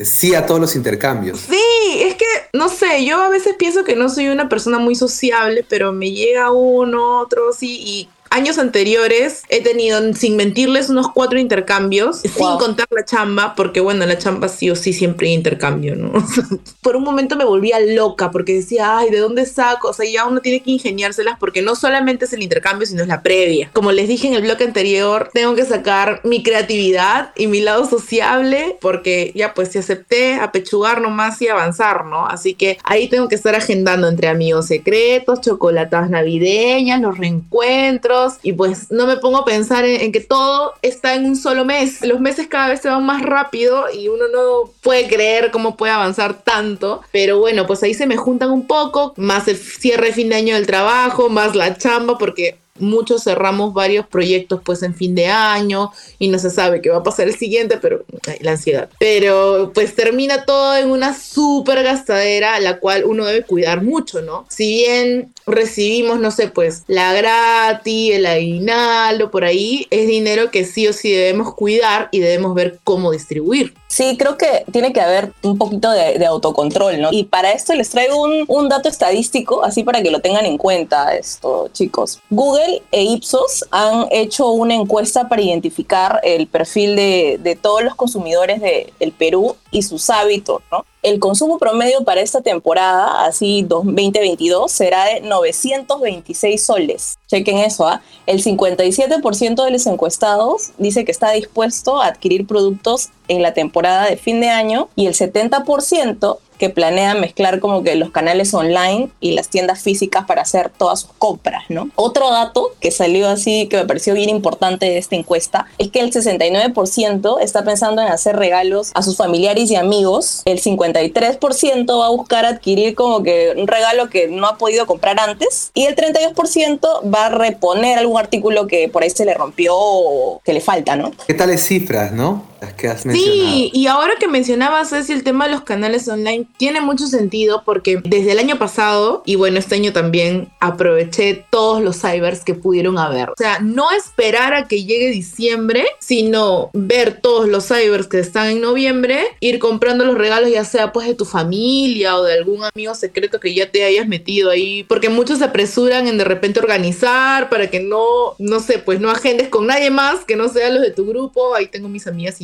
Sí 0.03 0.35
a 0.35 0.47
todos 0.47 0.61
los 0.61 0.77
intercambios. 0.77 1.41
Sí, 1.41 2.03
es 2.03 2.15
que 2.15 2.25
no 2.53 2.69
sé, 2.69 3.05
yo 3.05 3.21
a 3.21 3.29
veces 3.29 3.57
pienso 3.59 3.85
que 3.85 3.97
no 3.97 4.09
soy 4.09 4.29
una 4.29 4.49
persona 4.49 4.79
muy 4.79 4.95
sociable, 4.95 5.65
pero 5.69 5.93
me 5.93 6.11
llega 6.11 6.53
uno, 6.53 7.21
otro, 7.21 7.53
sí, 7.53 7.81
y 7.81 8.09
años 8.31 8.59
anteriores 8.59 9.43
he 9.49 9.63
tenido, 9.63 10.13
sin 10.15 10.37
mentirles, 10.37 10.91
unos 10.91 11.09
cuatro 11.13 11.39
intercambios, 11.39 12.21
sin 12.21 12.59
contar 12.59 12.87
la 12.91 13.05
chamba, 13.05 13.55
porque 13.55 13.81
bueno, 13.81 14.05
la 14.07 14.19
chamba 14.19 14.49
sí 14.49 14.71
o 14.71 14.77
sí 14.77 14.93
siempre 14.93 15.29
hay 15.29 15.35
intercambio, 15.35 15.97
¿no? 15.97 16.13
Por 16.83 16.97
un 16.97 17.05
momento 17.05 17.37
me 17.37 17.45
volvía 17.45 17.79
loca 17.81 18.31
porque 18.31 18.55
decía, 18.55 18.99
ay, 18.99 19.11
¿de 19.11 19.19
dónde 19.19 19.47
saco? 19.47 19.89
O 19.89 19.93
sea, 19.93 20.09
ya 20.11 20.27
uno 20.27 20.41
tiene 20.41 20.63
que 20.63 20.71
ingeniárselas 20.71 21.39
porque 21.39 21.63
no 21.63 21.77
solamente 21.77 22.25
es 22.25 22.33
el 22.33 22.43
intercambio, 22.43 22.87
sino 22.87 23.03
es 23.03 23.09
la 23.09 23.23
previa. 23.23 23.71
Como 23.73 23.93
les 23.93 24.09
dije 24.09 24.27
en 24.27 24.35
el 24.35 24.43
bloque 24.43 24.65
anterior, 24.65 25.31
tengo 25.33 25.55
que 25.55 25.65
sacar 25.65 26.21
mi 26.25 26.43
creatividad 26.43 27.33
y 27.37 27.47
mi 27.47 27.61
lado 27.61 27.89
sociable 27.89 28.77
porque 28.81 29.33
ya 29.35 29.55
pues 29.55 29.71
si 29.71 29.79
acepté 29.79 30.35
apechugar 30.35 31.01
nomás 31.01 31.41
y 31.41 31.49
avanzar, 31.49 32.05
¿no? 32.07 32.27
Así 32.27 32.55
que 32.55 32.79
ahí 32.85 33.09
tengo 33.09 33.29
que 33.29 33.35
estar 33.35 33.55
agendando 33.55 34.09
entre 34.09 34.29
amigos 34.29 34.67
secretos, 34.67 35.41
chocolatas 35.41 36.11
navideñas, 36.11 37.01
los 37.01 37.19
reencuentros 37.19 38.24
y 38.43 38.53
pues 38.53 38.91
no 38.91 39.07
me 39.07 39.17
pongo 39.17 39.39
a 39.39 39.45
pensar 39.45 39.85
en, 39.85 40.13
que 40.13 40.21
todo 40.21 40.73
está 40.83 41.15
en 41.15 41.27
un 41.27 41.37
solo 41.37 41.65
mes. 41.65 42.03
Los 42.03 42.21
meses 42.21 42.47
cada 42.49 42.69
vez 42.69 42.81
se 42.81 42.89
van 42.89 43.05
más 43.05 43.23
rápido 43.23 43.85
y 43.93 44.09
uno 44.09 44.25
no 44.33 44.71
puede 44.83 45.09
creer 45.09 45.51
cómo 45.51 45.77
puede 45.77 45.93
avanzar 45.93 46.43
tanto, 46.43 47.03
pero 47.13 47.39
bueno, 47.39 47.67
pues 47.67 47.83
ahí 47.83 47.95
se 47.95 48.07
me 48.07 48.17
juntan 48.17 48.51
un 48.51 48.67
poco, 48.67 49.15
más 49.17 49.49
el 49.49 49.57
cierre 49.57 50.09
de 50.09 50.13
fin 50.13 50.29
de 50.29 50.37
año 50.37 50.55
del 50.55 50.67
trabajo, 50.67 51.29
más 51.29 51.55
la 51.55 51.77
chamba, 51.77 52.19
porque 52.19 52.59
Muchos 52.79 53.23
cerramos 53.25 53.73
varios 53.73 54.07
proyectos 54.07 54.61
pues 54.65 54.83
en 54.83 54.95
fin 54.95 55.15
de 55.15 55.27
año 55.27 55.93
y 56.19 56.29
no 56.29 56.39
se 56.39 56.51
sabe 56.51 56.81
qué 56.81 56.91
va 56.91 56.99
a 56.99 57.03
pasar 57.03 57.29
el 57.29 57.37
siguiente, 57.37 57.79
pero 57.81 58.05
ay, 58.27 58.39
la 58.41 58.53
ansiedad. 58.53 58.89
Pero 58.99 59.73
pues 59.75 59.95
termina 59.95 60.45
todo 60.45 60.77
en 60.77 60.91
una 60.91 61.15
súper 61.19 61.83
gastadera, 61.83 62.59
la 62.61 62.79
cual 62.79 63.05
uno 63.05 63.25
debe 63.25 63.45
cuidar 63.45 63.83
mucho, 63.83 64.23
¿no? 64.23 64.47
Si 64.49 64.67
bien 64.67 65.33
recibimos, 65.47 66.19
no 66.21 66.31
sé, 66.31 66.49
pues 66.49 66.85
la 66.87 67.13
gratis, 67.13 68.15
el 68.15 68.27
aguinaldo, 68.27 69.31
por 69.31 69.45
ahí, 69.45 69.87
es 69.91 70.07
dinero 70.07 70.51
que 70.51 70.65
sí 70.65 70.89
o 70.89 70.93
sí 70.93 71.13
debemos 71.13 71.55
cuidar 71.55 72.09
y 72.13 72.21
debemos 72.21 72.55
ver 72.55 72.79
cómo 72.85 73.13
distribuir. 73.13 73.75
Sí, 73.87 74.17
creo 74.19 74.37
que 74.37 74.65
tiene 74.73 74.93
que 74.93 75.01
haber 75.01 75.33
un 75.43 75.57
poquito 75.57 75.91
de, 75.93 76.19
de 76.19 76.27
autocontrol, 76.27 77.01
¿no? 77.01 77.11
Y 77.13 77.25
para 77.25 77.53
esto 77.53 77.75
les 77.75 77.91
traigo 77.91 78.21
un, 78.21 78.45
un, 78.49 78.69
dato 78.69 78.89
estadístico, 78.89 79.63
así 79.63 79.85
para 79.85 80.03
que 80.03 80.11
lo 80.11 80.21
tengan 80.21 80.47
en 80.47 80.59
cuenta 80.59 81.15
esto, 81.15 81.69
chicos. 81.73 82.21
Google 82.29 82.64
e 82.91 83.03
Ipsos 83.03 83.65
han 83.71 84.07
hecho 84.11 84.51
una 84.51 84.75
encuesta 84.75 85.29
para 85.29 85.43
identificar 85.43 86.21
el 86.23 86.47
perfil 86.47 86.97
de, 86.97 87.59
todos 87.61 87.83
los 87.83 87.95
consumidores 87.95 88.61
del 88.61 88.93
de, 88.99 89.13
Perú 89.17 89.57
y 89.71 89.83
sus 89.83 90.11
hábitos. 90.11 90.63
El 91.03 91.19
consumo 91.19 91.59
promedio 91.59 92.03
para 92.05 92.23
esta 92.23 92.41
temporada, 92.41 93.27
así 93.27 93.63
2022, 93.63 94.73
será 94.73 95.05
de 95.05 95.21
926 95.21 96.65
soles. 96.65 97.19
Chequen 97.27 97.59
eso, 97.59 97.87
¿ah? 97.87 98.03
El 98.27 98.43
57% 98.43 99.65
de 99.65 99.71
los 99.71 99.87
encuestados 99.87 100.71
dice 100.79 101.05
que 101.05 101.13
está 101.13 101.33
dispuesto 101.33 102.01
a 102.01 102.07
adquirir 102.07 102.47
productos 102.47 103.11
en 103.29 103.43
la 103.43 103.53
temporada 103.53 104.07
de 104.07 104.17
fin 104.17 104.41
de 104.41 104.49
año 104.49 104.89
y 104.97 105.07
el 105.07 105.15
70% 105.15 106.39
que 106.65 106.71
planea 106.71 107.13
mezclar 107.13 107.61
como 107.61 107.83
que 107.83 107.95
los 107.95 108.11
canales 108.11 108.55
online 108.55 109.11
y 109.21 109.33
las 109.33 109.51
tiendas 109.51 109.83
físicas 109.83 110.25
para 110.25 110.41
hacer 110.41 110.71
todas 110.71 111.01
sus 111.01 111.11
compras, 111.19 111.65
¿no? 111.69 111.91
Otro 111.95 112.31
dato 112.31 112.73
que 112.81 112.91
salió 112.91 113.29
así 113.29 113.69
que 113.69 113.77
me 113.77 113.85
pareció 113.85 114.15
bien 114.15 114.31
importante 114.31 114.87
de 114.87 114.97
esta 114.97 115.15
encuesta 115.15 115.67
es 115.77 115.91
que 115.91 116.01
el 116.01 116.11
69% 116.11 117.37
está 117.43 117.65
pensando 117.65 118.01
en 118.01 118.09
hacer 118.09 118.37
regalos 118.37 118.93
a 118.95 119.03
sus 119.03 119.19
familiares 119.19 119.71
y 119.71 119.77
amigos, 119.77 120.41
el 120.47 120.59
53% 120.59 122.01
va 122.01 122.07
a 122.07 122.11
buscar 122.11 122.47
adquirir 122.47 122.95
como 122.95 123.23
que 123.23 123.53
un 123.59 123.67
regalo 123.67 124.09
que 124.09 124.29
no 124.29 124.47
ha 124.47 124.57
podido 124.57 124.87
comprar 124.87 125.21
antes 125.21 125.71
y 125.75 125.85
el 125.85 125.97
32% 125.97 127.13
va 127.15 127.27
a 127.27 127.29
reponer 127.29 127.99
algún 127.99 128.19
artículo 128.19 128.67
que 128.67 128.89
por 128.89 129.03
ahí 129.03 129.11
se 129.11 129.27
le 129.27 129.35
rompió 129.35 129.75
o 129.77 130.41
que 130.43 130.55
le 130.55 130.63
falta, 130.63 130.97
¿no? 130.97 131.11
¿Qué 131.27 131.35
tales 131.35 131.63
cifras, 131.63 132.11
no? 132.13 132.54
Las 132.65 132.73
que 132.75 132.89
has 132.89 133.05
mencionado. 133.05 133.51
Sí, 133.51 133.71
y 133.75 133.87
ahora 133.89 134.15
que 134.19 134.27
mencionabas 134.27 134.93
es 134.93 135.11
el 135.11 135.23
tema 135.23 135.47
de 135.47 135.53
los 135.53 135.63
canales 135.63 136.09
online 136.09 136.47
tiene 136.57 136.81
mucho 136.81 137.07
sentido 137.07 137.63
porque 137.63 138.01
desde 138.03 138.33
el 138.33 138.39
año 138.39 138.59
pasado 138.59 139.23
y 139.27 139.35
bueno, 139.35 139.59
este 139.59 139.75
año 139.75 139.93
también 139.93 140.49
aproveché 140.61 141.45
todos 141.51 141.83
los 141.83 142.01
cybers 142.01 142.43
que 142.43 142.55
pudieron 142.55 142.97
haber. 142.97 143.29
O 143.29 143.35
sea, 143.37 143.59
no 143.61 143.91
esperar 143.91 144.55
a 144.55 144.67
que 144.67 144.85
llegue 144.85 145.11
diciembre, 145.11 145.85
sino 146.01 146.71
ver 146.73 147.21
todos 147.21 147.49
los 147.49 147.69
cybers 147.69 148.07
que 148.07 148.19
están 148.19 148.49
en 148.49 148.63
noviembre, 148.63 149.27
ir 149.41 149.59
comprando 149.59 150.07
los 150.07 150.17
regalos 150.17 150.51
ya 150.51 150.65
sea 150.65 150.91
pues 150.93 151.07
de 151.07 151.15
tu 151.15 151.27
familia 151.27 152.17
o 152.17 152.23
de 152.23 152.33
algún 152.33 152.63
amigo 152.65 152.95
secreto 152.95 153.41
que 153.41 153.53
ya 153.53 153.71
te 153.71 153.85
hayas 153.85 154.09
metido 154.09 154.51
ahí, 154.51 154.85
porque 154.85 155.11
muchos 155.11 155.39
se 155.41 155.45
apresuran 155.45 156.09
en 156.09 156.17
de 156.17 156.25
repente 156.25 156.61
organizar 156.61 157.51
para 157.51 157.69
que 157.69 157.81
no, 157.81 158.37
no 158.39 158.61
sé, 158.61 158.79
pues 158.79 159.01
no 159.01 159.11
agendes 159.11 159.49
con 159.49 159.67
nadie 159.67 159.91
más 159.91 160.25
que 160.25 160.37
no 160.37 160.49
sean 160.49 160.75
los 160.75 160.83
de 160.83 160.93
tu 160.93 161.05
grupo. 161.07 161.55
Ahí 161.55 161.67
tengo 161.67 161.91
mis 161.91 162.07
amigas 162.07 162.41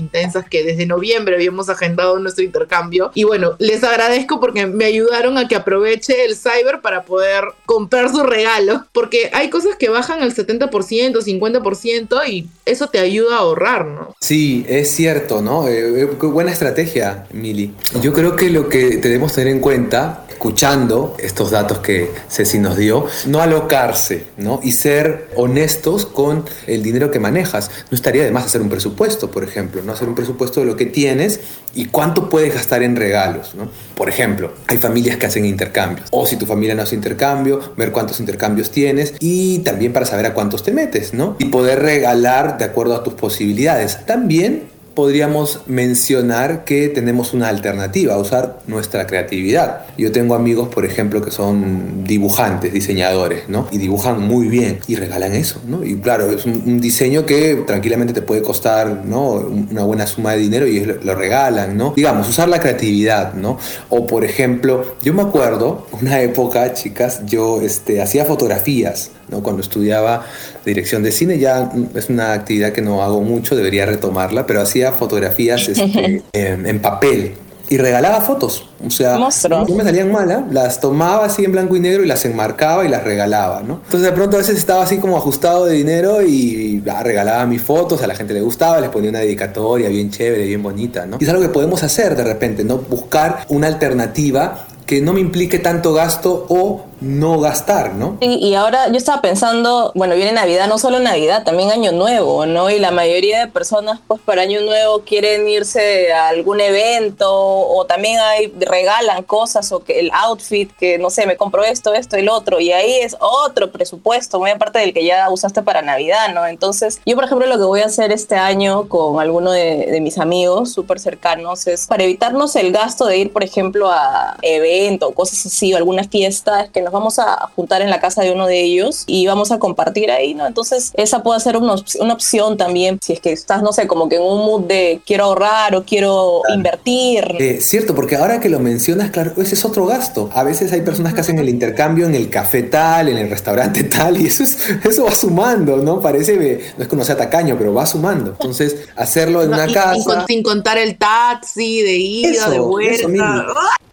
que 0.49 0.65
desde 0.65 0.87
noviembre 0.87 1.35
habíamos 1.35 1.69
agendado 1.69 2.19
nuestro 2.19 2.45
intercambio 2.45 3.11
y 3.15 3.25
bueno, 3.25 3.57
les 3.59 3.83
agradezco 3.85 4.41
porque 4.41 4.67
me 4.67 4.85
ayudaron 4.85 5.39
a 5.39 5.49
que 5.49 5.57
aproveche 5.57 6.25
el 6.25 6.37
cyber 6.37 6.81
para 6.81 7.03
poder 7.03 7.45
comprar 7.67 8.11
su 8.11 8.23
regalo, 8.23 8.85
porque 8.93 9.31
hay 9.33 9.51
cosas 9.51 9.77
que 9.77 9.89
bajan 9.89 10.23
al 10.23 10.35
70%, 10.35 10.71
50% 10.71 12.29
y 12.29 12.49
eso 12.67 12.89
te 12.89 12.99
ayuda 12.99 13.37
a 13.37 13.41
ahorrar, 13.41 13.87
¿no? 13.87 14.15
Sí, 14.21 14.65
es 14.69 14.91
cierto, 14.91 15.43
¿no? 15.43 15.69
Eh, 15.69 16.03
eh, 16.03 16.05
buena 16.07 16.53
estrategia, 16.53 17.27
Mili. 17.33 17.75
Yo 18.01 18.13
creo 18.13 18.37
que 18.37 18.51
lo 18.51 18.69
que 18.69 18.97
debemos 18.97 19.33
tener 19.33 19.53
en 19.53 19.61
cuenta, 19.61 20.25
escuchando 20.29 21.17
estos 21.19 21.51
datos 21.51 21.81
que 21.81 22.11
Ceci 22.29 22.59
nos 22.59 22.77
dio, 22.77 23.07
no 23.27 23.43
alocarse, 23.43 24.25
¿no? 24.39 24.61
Y 24.63 24.73
ser 24.73 25.29
honestos 25.37 26.07
con 26.07 26.45
el 26.67 26.83
dinero 26.83 27.11
que 27.11 27.19
manejas. 27.19 27.71
No 27.91 27.95
estaría 27.95 28.25
de 28.25 28.31
más 28.31 28.47
hacer 28.47 28.63
un 28.63 28.71
presupuesto, 28.71 29.31
por 29.31 29.45
ejemplo, 29.45 29.83
¿no? 29.85 29.93
Hacer 30.01 30.09
un 30.09 30.15
presupuesto 30.15 30.61
de 30.61 30.67
lo 30.67 30.77
que 30.77 30.87
tienes 30.87 31.41
y 31.75 31.85
cuánto 31.85 32.31
puedes 32.31 32.55
gastar 32.55 32.83
en 32.83 32.97
regalos, 32.97 33.55
¿no? 33.55 33.69
Por 33.95 34.09
ejemplo, 34.09 34.55
hay 34.67 34.79
familias 34.79 35.19
que 35.19 35.27
hacen 35.27 35.45
intercambios. 35.45 36.09
O 36.11 36.25
si 36.25 36.37
tu 36.37 36.47
familia 36.47 36.75
no 36.75 36.81
hace 36.81 36.95
intercambio, 36.95 37.61
ver 37.77 37.93
cuántos 37.93 38.19
intercambios 38.19 38.71
tienes 38.71 39.13
y 39.21 39.59
también 39.59 39.93
para 39.93 40.07
saber 40.07 40.25
a 40.25 40.33
cuántos 40.33 40.63
te 40.63 40.73
metes, 40.73 41.13
¿no? 41.13 41.37
Y 41.39 41.45
poder 41.45 41.81
regalar 41.81 42.57
de 42.57 42.65
acuerdo 42.65 42.97
a 42.97 43.03
tus 43.03 43.13
posibilidades. 43.13 44.07
También 44.07 44.71
podríamos 45.01 45.63
mencionar 45.65 46.67
que 46.67 46.91
tenemos 46.91 47.33
una 47.33 47.49
alternativa, 47.49 48.19
usar 48.19 48.59
nuestra 48.67 49.07
creatividad. 49.07 49.87
Yo 49.97 50.13
tengo 50.13 50.35
amigos, 50.35 50.69
por 50.69 50.85
ejemplo, 50.85 51.23
que 51.23 51.31
son 51.31 52.05
dibujantes, 52.05 52.71
diseñadores, 52.75 53.49
¿no? 53.49 53.67
Y 53.71 53.79
dibujan 53.79 54.21
muy 54.21 54.49
bien 54.49 54.81
y 54.89 54.97
regalan 54.97 55.33
eso, 55.33 55.59
¿no? 55.67 55.83
Y 55.83 55.97
claro, 55.97 56.31
es 56.31 56.45
un, 56.45 56.63
un 56.67 56.83
diseño 56.83 57.25
que 57.25 57.55
tranquilamente 57.67 58.13
te 58.13 58.21
puede 58.21 58.43
costar, 58.43 59.07
¿no? 59.07 59.31
Una 59.71 59.85
buena 59.85 60.07
suma 60.07 60.33
de 60.33 60.41
dinero 60.41 60.67
y 60.67 60.81
lo, 60.81 60.97
lo, 61.03 61.15
regalan, 61.15 61.79
¿no? 61.79 61.95
Digamos, 61.97 62.29
usar 62.29 62.51
la 62.51 62.61
creatividad, 62.61 63.33
¿no? 63.33 63.57
O 63.89 64.07
por 64.07 64.27
ejemplo, 64.27 64.97
yo 65.03 65.15
me 65.15 65.23
acuerdo, 65.23 65.87
una 65.99 66.21
época, 66.21 66.75
chicas, 66.75 67.23
yo 67.25 67.63
este, 67.63 68.03
hacía 68.03 68.27
fotografías, 68.27 69.13
¿no? 69.31 69.43
Cuando 69.43 69.63
estudiaba 69.63 70.27
dirección 70.65 71.03
de 71.03 71.13
cine, 71.13 71.39
ya 71.39 71.71
es 71.95 72.09
una 72.09 72.33
actividad 72.33 72.73
que 72.73 72.83
no 72.83 73.03
hago 73.03 73.21
mucho, 73.21 73.57
debería 73.57 73.87
retomarla, 73.87 74.47
pero 74.47 74.61
hacía 74.61 74.93
fotografías 74.93 75.69
este, 75.69 76.23
en, 76.33 76.67
en, 76.67 76.81
papel 76.81 77.35
y 77.71 77.77
regalaba 77.77 78.21
fotos. 78.21 78.69
O 78.85 78.91
sea, 78.91 79.17
no 79.17 79.75
me 79.77 79.85
salían 79.85 80.11
malas, 80.11 80.43
las 80.51 80.81
tomaba 80.81 81.27
así 81.27 81.45
en 81.45 81.53
blanco 81.53 81.77
y 81.77 81.81
negro 81.81 82.03
y 82.03 82.07
las 82.07 82.25
enmarcaba 82.25 82.85
y 82.85 82.89
las 82.89 83.05
regalaba, 83.05 83.63
¿no? 83.63 83.81
Entonces 83.85 84.03
de 84.03 84.13
pronto 84.13 84.37
a 84.37 84.41
veces 84.41 84.59
estaba 84.59 84.83
así 84.83 84.99
como 84.99 85.17
ajustado 85.17 85.67
de 85.67 85.75
dinero 85.75 86.21
y 86.21 86.83
ah, 86.91 87.03
regalaba 87.05 87.47
mis 87.47 87.63
fotos, 87.63 88.03
a 88.03 88.09
la 88.09 88.17
gente 88.17 88.35
le 88.35 88.41
gustaba, 88.41 88.81
les 88.81 88.91
ponía 88.91 89.11
una 89.11 89.21
dedicatoria 89.21 89.89
bien 89.89 90.11
chévere, 90.11 90.47
bien 90.47 90.63
bonita, 90.63 91.07
¿no? 91.07 91.19
Y 91.21 91.25
es 91.25 91.31
algo 91.31 91.43
que 91.43 91.49
podemos 91.49 91.85
hacer 91.85 92.17
de 92.17 92.25
repente, 92.25 92.65
¿no? 92.65 92.79
Buscar 92.79 93.45
una 93.49 93.69
alternativa 93.69 94.67
que 94.85 95.01
no 95.01 95.13
me 95.13 95.21
implique 95.21 95.61
tanto 95.61 95.93
gasto 95.93 96.47
o 96.49 96.87
no 97.01 97.41
gastar, 97.41 97.95
¿no? 97.95 98.19
Y, 98.21 98.55
ahora 98.55 98.89
yo 98.89 98.97
estaba 98.97 99.23
pensando, 99.23 99.93
bueno, 99.95 100.15
viene 100.15 100.33
Navidad, 100.33 100.69
no 100.69 100.79
solo 100.79 101.01
Navidad, 101.01 101.45
también 101.45 101.71
Año 101.71 101.93
Nuevo, 101.93 102.47
¿no? 102.47 102.71
Y 102.71 102.79
la 102.79 102.91
mayoría 102.91 103.41
de 103.41 103.47
personas, 103.49 104.01
pues 104.07 104.21
para 104.21 104.43
Año 104.43 104.61
Nuevo 104.61 105.01
quieren 105.01 105.49
irse 105.49 106.13
a 106.13 106.29
algún 106.29 106.61
evento 106.61 107.31
o 107.31 107.85
también 107.87 108.19
hay, 108.21 108.53
regalan 108.59 109.23
cosas 109.23 109.73
o 109.73 109.81
que 109.81 110.01
el 110.01 110.11
outfit, 110.13 110.71
que 110.77 110.99
no 110.99 111.11
sé, 111.11 111.27
me 111.27 111.37
compro 111.37 111.65
esto, 111.65 111.95
esto 111.95 112.17
lo 112.23 112.35
otro, 112.35 112.61
y 112.61 112.73
ahí 112.73 112.97
es 113.01 113.17
otro 113.21 113.71
presupuesto, 113.71 114.39
muy 114.39 114.51
aparte 114.51 114.79
del 114.79 114.93
que 114.93 115.05
ya 115.05 115.29
usaste 115.31 115.63
para 115.63 115.83
Navidad, 115.83 116.33
¿no? 116.35 116.47
Entonces, 116.47 117.01
yo, 117.07 117.15
por 117.15 117.25
ejemplo, 117.25 117.47
lo 117.47 117.57
que 117.57 117.65
voy 117.65 117.81
a 117.81 117.87
hacer 117.87 118.13
este 118.13 118.37
año 118.37 118.89
con 118.89 119.21
alguno 119.21 119.53
de, 119.53 119.99
mis 120.01 120.19
amigos 120.19 120.73
súper 120.73 120.99
cercanos 120.99 121.67
es 121.67 121.87
para 121.87 122.05
evitarnos 122.05 122.57
el 122.57 122.73
gasto 122.73 123.05
de 123.05 123.19
ir, 123.19 123.33
por 123.33 123.45
ejemplo, 123.45 123.91
a 123.91 124.37
eventos, 124.41 125.13
cosas 125.15 125.45
así, 125.45 125.75
o 125.75 125.77
alguna 125.77 126.05
fiesta, 126.05 126.63
es 126.63 126.71
que 126.71 126.81
nos 126.81 126.90
vamos 126.91 127.19
a 127.19 127.49
juntar 127.55 127.83
en 127.83 127.91
la 127.91 128.01
casa 128.01 128.23
de 128.23 128.33
uno 128.33 128.47
de 128.47 128.61
ellos 128.61 129.05
y 129.07 129.27
vamos 129.27 129.51
a 129.53 129.59
compartir 129.59 130.11
ahí, 130.11 130.35
¿no? 130.35 130.47
Entonces, 130.47 130.93
esa 130.95 131.23
puede 131.23 131.41
ser 131.41 131.57
una, 131.57 131.75
una 132.01 132.15
opción 132.15 132.57
también, 132.57 132.99
si 133.03 133.13
es 133.13 133.21
que 133.21 133.33
estás, 133.33 133.63
no 133.63 133.73
sé, 133.73 133.87
como 133.87 134.09
que 134.09 134.17
en 134.17 134.23
un 134.23 134.45
mood 134.45 134.63
de 134.63 135.01
quiero 135.07 135.25
ahorrar 135.25 135.75
o 135.75 135.85
quiero 135.85 136.41
claro. 136.43 136.57
invertir. 136.57 137.37
Eh, 137.39 137.61
cierto, 137.61 137.95
porque 137.95 138.17
ahora 138.17 138.41
que 138.41 138.49
lo 138.49 138.59
mencionas, 138.61 139.11
claro, 139.11 139.33
ese 139.37 139.55
es 139.55 139.65
otro 139.65 139.87
gasto. 139.87 140.31
A 140.33 140.43
veces 140.45 140.73
hay 140.73 140.83
personas 140.83 141.15
que 141.15 141.21
hacen 141.21 141.39
el 141.39 141.49
intercambio 141.49 142.07
en 142.07 142.15
el 142.15 142.31
café 142.31 142.63
tal, 142.63 143.09
en 143.09 143.19
el 143.19 143.31
restaurante 143.31 143.85
tal, 143.85 144.21
y 144.21 144.27
eso, 144.27 144.43
es, 144.43 144.59
eso 144.85 145.05
va 145.05 145.13
sumando, 145.13 145.77
¿no? 145.79 146.01
Parece, 146.01 146.37
no 146.77 146.85
es 146.85 146.89
que 146.89 146.97
no 146.97 147.05
sea 147.05 147.17
tacaño, 147.17 147.57
pero 147.59 147.75
va 147.75 147.87
sumando. 147.87 148.31
Entonces, 148.31 148.89
hacerlo 148.97 149.43
en 149.43 149.51
no, 149.51 149.57
una 149.57 149.69
y, 149.69 149.75
casa. 149.75 150.25
Sin, 150.27 150.43
contar 150.43 150.79
el 150.79 150.97
taxi, 150.97 151.83
de 151.83 151.97
ida, 151.97 152.31
eso, 152.31 152.51
de 152.51 152.59
vuelta. 152.59 153.09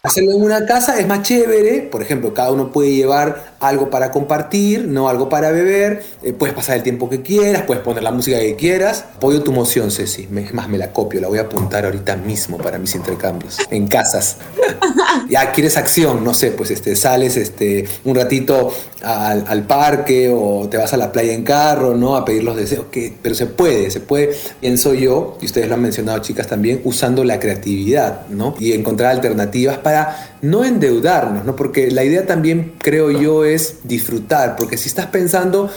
Hacerlo 0.04 0.32
en 0.32 0.42
una 0.42 0.66
casa 0.66 1.00
es 1.00 1.08
más 1.08 1.24
chévere, 1.24 1.82
por 1.82 2.02
ejemplo, 2.02 2.34
cada 2.34 2.52
uno 2.52 2.72
puede 2.72 2.94
llevar 2.96 3.57
algo 3.60 3.90
para 3.90 4.12
compartir, 4.12 4.88
no 4.88 5.10
algo 5.10 5.30
para 5.30 5.52
beber, 5.52 6.04
eh, 6.24 6.34
puedes 6.34 6.56
pasar 6.56 6.78
el 6.78 6.84
tiempo 6.84 7.10
que 7.10 7.22
quieras, 7.22 7.64
puedes 7.64 7.84
poner 7.84 8.04
la 8.04 8.12
música 8.12 8.40
que 8.40 8.56
quieras. 8.56 9.06
Apoyo 9.16 9.42
tu 9.44 9.52
moción, 9.52 9.92
Ceci, 9.92 10.28
es 10.36 10.54
más, 10.54 10.70
me 10.70 10.78
la 10.78 10.92
copio, 10.92 11.20
la 11.22 11.28
voy 11.28 11.40
a 11.40 11.44
apuntar 11.44 11.86
ahorita 11.86 12.16
mismo 12.16 12.58
para 12.58 12.78
mis 12.78 12.96
intercambios, 12.96 13.58
en 13.70 13.88
casas. 13.88 14.38
ya 15.30 15.52
quieres 15.52 15.78
acción, 15.78 16.24
no 16.24 16.34
sé, 16.34 16.52
pues 16.52 16.72
este, 16.72 16.96
sales 16.96 17.38
este, 17.38 17.88
un 18.04 18.16
ratito 18.16 18.72
al, 19.04 19.46
al, 19.48 19.64
parque 19.64 20.34
o 20.34 20.68
te 20.70 20.78
vas 20.78 20.94
a 20.94 20.98
la 20.98 21.12
playa 21.12 21.34
en 21.34 21.44
carro, 21.44 21.96
¿no? 21.96 22.16
A 22.16 22.26
pedir 22.26 22.44
los 22.44 22.56
deseos, 22.56 22.86
que, 22.92 23.14
pero 23.22 23.36
se 23.36 23.46
puede, 23.46 23.92
se 23.92 24.00
puede, 24.00 24.36
pienso 24.60 24.94
yo, 24.94 25.38
y 25.42 25.46
ustedes 25.46 25.68
lo 25.68 25.76
han 25.76 25.82
mencionado 25.82 26.20
chicas 26.20 26.48
también, 26.48 26.82
usando 26.84 27.24
la 27.24 27.40
creatividad, 27.40 28.28
¿no? 28.28 28.56
Y 28.60 28.74
encontrar 28.74 29.12
alternativas 29.12 29.78
para 29.78 30.38
no 30.42 30.64
endeudarnos, 30.64 31.46
¿no? 31.46 31.56
Porque 31.56 31.92
la 31.92 32.04
idea 32.04 32.26
también, 32.26 32.74
creo 32.80 33.12
yo, 33.12 33.46
es 33.48 33.80
disfrutar, 33.84 34.56
porque 34.56 34.78
si 34.78 34.90
estás 34.90 35.08
pensando, 35.08 35.72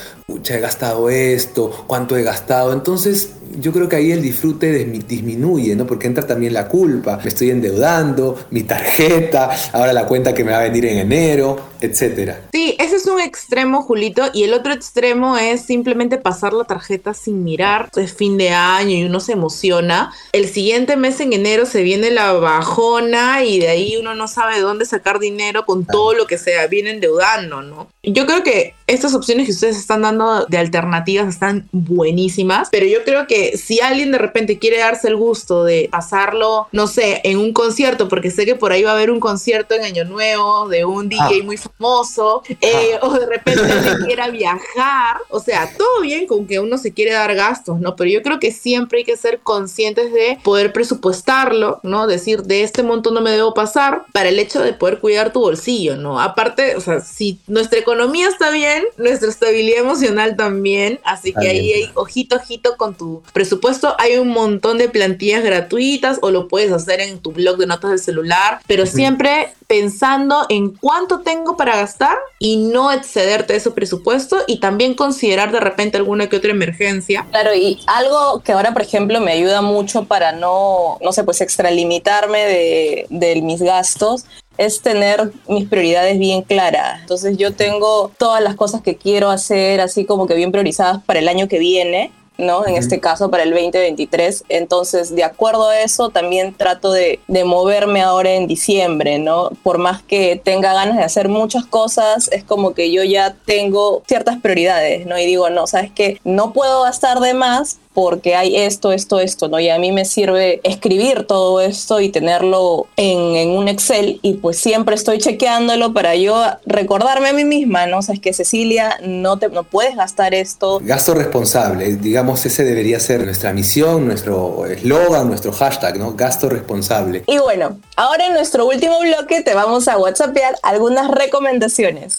he 0.48 0.60
gastado 0.60 1.08
esto, 1.10 1.84
cuánto 1.86 2.16
he 2.16 2.22
gastado. 2.22 2.72
Entonces, 2.72 3.30
yo 3.58 3.72
creo 3.72 3.88
que 3.88 3.96
ahí 3.96 4.12
el 4.12 4.22
disfrute 4.22 4.84
disminuye, 4.84 5.74
¿no? 5.74 5.86
Porque 5.86 6.06
entra 6.06 6.26
también 6.26 6.52
la 6.52 6.68
culpa, 6.68 7.18
me 7.22 7.28
estoy 7.28 7.50
endeudando, 7.50 8.38
mi 8.50 8.62
tarjeta, 8.62 9.50
ahora 9.72 9.92
la 9.92 10.06
cuenta 10.06 10.34
que 10.34 10.44
me 10.44 10.52
va 10.52 10.58
a 10.58 10.62
venir 10.62 10.86
en 10.86 10.98
enero, 10.98 11.58
etcétera. 11.80 12.48
Sí, 12.52 12.76
ese 12.78 12.96
es 12.96 13.06
un 13.06 13.20
extremo, 13.20 13.82
Julito, 13.82 14.24
y 14.32 14.44
el 14.44 14.54
otro 14.54 14.72
extremo 14.72 15.36
es 15.36 15.62
simplemente 15.62 16.18
pasar 16.18 16.52
la 16.52 16.64
tarjeta 16.64 17.14
sin 17.14 17.42
mirar. 17.42 17.90
Es 17.96 18.14
fin 18.14 18.38
de 18.38 18.50
año 18.50 18.96
y 18.96 19.04
uno 19.04 19.20
se 19.20 19.32
emociona. 19.32 20.12
El 20.32 20.48
siguiente 20.48 20.96
mes 20.96 21.20
en 21.20 21.32
enero 21.32 21.66
se 21.66 21.82
viene 21.82 22.10
la 22.10 22.32
bajona 22.34 23.44
y 23.44 23.58
de 23.58 23.68
ahí 23.68 23.96
uno 23.96 24.14
no 24.14 24.28
sabe 24.28 24.60
dónde 24.60 24.84
sacar 24.84 25.18
dinero 25.18 25.66
con 25.66 25.84
todo 25.84 26.14
lo 26.14 26.26
que 26.26 26.38
se 26.38 26.66
viene 26.68 26.90
endeudando, 26.90 27.62
¿no? 27.62 27.88
Yo 28.02 28.26
creo 28.26 28.42
que 28.42 28.74
estas 28.86 29.14
opciones 29.14 29.46
que 29.46 29.52
ustedes 29.52 29.76
están 29.76 30.02
dando 30.02 30.19
de 30.48 30.58
alternativas 30.58 31.28
están 31.28 31.68
buenísimas, 31.72 32.68
pero 32.70 32.86
yo 32.86 33.04
creo 33.04 33.26
que 33.26 33.56
si 33.56 33.80
alguien 33.80 34.12
de 34.12 34.18
repente 34.18 34.58
quiere 34.58 34.78
darse 34.78 35.08
el 35.08 35.16
gusto 35.16 35.64
de 35.64 35.88
pasarlo, 35.90 36.68
no 36.72 36.86
sé, 36.86 37.20
en 37.24 37.38
un 37.38 37.52
concierto, 37.52 38.08
porque 38.08 38.30
sé 38.30 38.44
que 38.44 38.54
por 38.54 38.72
ahí 38.72 38.82
va 38.82 38.90
a 38.90 38.94
haber 38.94 39.10
un 39.10 39.20
concierto 39.20 39.74
en 39.74 39.84
Año 39.84 40.04
Nuevo 40.04 40.68
de 40.68 40.84
un 40.84 41.08
DJ 41.08 41.20
ah. 41.22 41.44
muy 41.44 41.56
famoso, 41.56 42.42
eh, 42.60 42.98
o 43.02 43.12
de 43.12 43.26
repente 43.26 43.62
quiera 44.06 44.28
viajar, 44.28 45.18
o 45.28 45.40
sea, 45.40 45.70
todo 45.76 46.00
bien 46.02 46.26
con 46.26 46.46
que 46.46 46.60
uno 46.60 46.78
se 46.78 46.92
quiere 46.92 47.12
dar 47.12 47.34
gastos, 47.34 47.80
¿no? 47.80 47.96
Pero 47.96 48.10
yo 48.10 48.22
creo 48.22 48.38
que 48.38 48.52
siempre 48.52 48.98
hay 48.98 49.04
que 49.04 49.16
ser 49.16 49.40
conscientes 49.40 50.12
de 50.12 50.38
poder 50.42 50.72
presupuestarlo, 50.72 51.80
¿no? 51.82 52.06
Decir, 52.06 52.42
de 52.42 52.62
este 52.62 52.82
monto 52.82 53.10
no 53.10 53.20
me 53.20 53.30
debo 53.30 53.54
pasar 53.54 54.04
para 54.12 54.28
el 54.28 54.38
hecho 54.38 54.62
de 54.62 54.72
poder 54.72 55.00
cuidar 55.00 55.32
tu 55.32 55.40
bolsillo, 55.40 55.96
¿no? 55.96 56.20
Aparte, 56.20 56.76
o 56.76 56.80
sea, 56.80 57.00
si 57.00 57.38
nuestra 57.46 57.78
economía 57.78 58.28
está 58.28 58.50
bien, 58.50 58.84
nuestra 58.96 59.28
estabilidad 59.28 59.80
emocional 59.80 60.09
también, 60.36 61.00
así 61.04 61.32
que 61.32 61.48
ahí 61.48 61.72
hay 61.72 61.90
ojito, 61.94 62.36
ojito 62.36 62.76
con 62.76 62.94
tu 62.94 63.22
presupuesto. 63.32 63.94
Hay 63.98 64.16
un 64.16 64.28
montón 64.28 64.78
de 64.78 64.88
plantillas 64.88 65.42
gratuitas 65.42 66.18
o 66.22 66.30
lo 66.30 66.48
puedes 66.48 66.72
hacer 66.72 67.00
en 67.00 67.18
tu 67.18 67.32
blog 67.32 67.56
de 67.58 67.66
notas 67.66 67.90
del 67.90 68.00
celular, 68.00 68.60
pero 68.66 68.86
siempre 68.86 69.54
pensando 69.66 70.46
en 70.48 70.70
cuánto 70.70 71.20
tengo 71.20 71.56
para 71.56 71.76
gastar 71.76 72.18
y 72.40 72.56
no 72.56 72.90
excederte 72.90 73.54
ese 73.54 73.70
presupuesto 73.70 74.38
y 74.46 74.58
también 74.58 74.94
considerar 74.94 75.52
de 75.52 75.60
repente 75.60 75.96
alguna 75.96 76.28
que 76.28 76.36
otra 76.36 76.50
emergencia. 76.50 77.26
Claro, 77.30 77.54
y 77.54 77.80
algo 77.86 78.42
que 78.42 78.52
ahora, 78.52 78.72
por 78.72 78.82
ejemplo, 78.82 79.20
me 79.20 79.32
ayuda 79.32 79.62
mucho 79.62 80.04
para 80.04 80.32
no, 80.32 80.98
no 81.00 81.12
sé, 81.12 81.22
pues 81.22 81.40
extralimitarme 81.40 82.40
de, 82.40 83.06
de 83.10 83.42
mis 83.42 83.62
gastos 83.62 84.24
es 84.60 84.82
tener 84.82 85.32
mis 85.48 85.66
prioridades 85.66 86.18
bien 86.18 86.42
claras. 86.42 87.00
Entonces 87.00 87.38
yo 87.38 87.54
tengo 87.54 88.12
todas 88.18 88.42
las 88.42 88.56
cosas 88.56 88.82
que 88.82 88.96
quiero 88.96 89.30
hacer 89.30 89.80
así 89.80 90.04
como 90.04 90.26
que 90.26 90.34
bien 90.34 90.52
priorizadas 90.52 91.02
para 91.04 91.18
el 91.18 91.28
año 91.28 91.48
que 91.48 91.58
viene 91.58 92.12
¿no? 92.40 92.66
En 92.66 92.76
este 92.76 93.00
caso 93.00 93.30
para 93.30 93.42
el 93.42 93.50
2023. 93.50 94.44
Entonces, 94.48 95.14
de 95.14 95.24
acuerdo 95.24 95.68
a 95.68 95.80
eso, 95.80 96.08
también 96.08 96.54
trato 96.54 96.90
de, 96.90 97.20
de, 97.28 97.44
moverme 97.44 98.00
ahora 98.00 98.32
en 98.32 98.46
diciembre, 98.46 99.18
¿no? 99.18 99.50
Por 99.62 99.76
más 99.76 100.02
que 100.02 100.40
tenga 100.42 100.72
ganas 100.72 100.96
de 100.96 101.04
hacer 101.04 101.28
muchas 101.28 101.66
cosas, 101.66 102.28
es 102.32 102.42
como 102.42 102.72
que 102.72 102.90
yo 102.90 103.04
ya 103.04 103.36
tengo 103.44 104.02
ciertas 104.06 104.38
prioridades, 104.40 105.06
¿no? 105.06 105.18
Y 105.18 105.26
digo, 105.26 105.50
no, 105.50 105.66
sabes 105.66 105.92
que 105.92 106.18
no 106.24 106.54
puedo 106.54 106.82
gastar 106.82 107.20
de 107.20 107.34
más 107.34 107.78
porque 107.92 108.36
hay 108.36 108.56
esto, 108.56 108.92
esto, 108.92 109.18
esto, 109.18 109.48
¿no? 109.48 109.58
Y 109.58 109.68
a 109.68 109.78
mí 109.78 109.90
me 109.90 110.04
sirve 110.04 110.60
escribir 110.62 111.26
todo 111.26 111.60
esto 111.60 112.00
y 112.00 112.10
tenerlo 112.10 112.86
en, 112.96 113.36
en, 113.36 113.50
un 113.50 113.68
Excel 113.68 114.20
y 114.22 114.34
pues 114.34 114.58
siempre 114.58 114.94
estoy 114.94 115.18
chequeándolo 115.18 115.92
para 115.92 116.14
yo 116.14 116.40
recordarme 116.66 117.30
a 117.30 117.32
mí 117.32 117.44
misma, 117.44 117.86
¿no? 117.86 117.98
O 117.98 118.02
sea, 118.02 118.14
es 118.14 118.20
que 118.20 118.32
Cecilia, 118.32 118.96
no, 119.02 119.38
te, 119.38 119.48
no 119.48 119.64
puedes 119.64 119.96
gastar 119.96 120.34
esto. 120.34 120.80
Gasto 120.82 121.14
responsable, 121.14 121.96
digamos, 121.96 122.46
ese 122.46 122.64
debería 122.64 123.00
ser 123.00 123.24
nuestra 123.24 123.52
misión, 123.52 124.06
nuestro 124.06 124.66
eslogan, 124.66 125.28
nuestro 125.28 125.52
hashtag, 125.52 125.98
¿no? 125.98 126.12
Gasto 126.14 126.48
responsable. 126.48 127.24
Y 127.26 127.38
bueno, 127.38 127.78
ahora 127.96 128.26
en 128.26 128.34
nuestro 128.34 128.66
último 128.66 129.00
bloque 129.00 129.42
te 129.42 129.54
vamos 129.54 129.88
a 129.88 129.98
WhatsAppear 129.98 130.54
algunas 130.62 131.10
recomendaciones. 131.10 132.18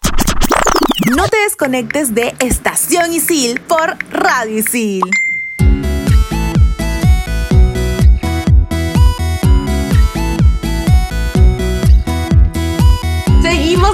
No 1.16 1.28
te 1.28 1.38
desconectes 1.38 2.14
de 2.14 2.34
Estación 2.40 3.14
Isil 3.14 3.60
por 3.62 3.98
Radio 4.12 4.60
Isil. 4.60 5.02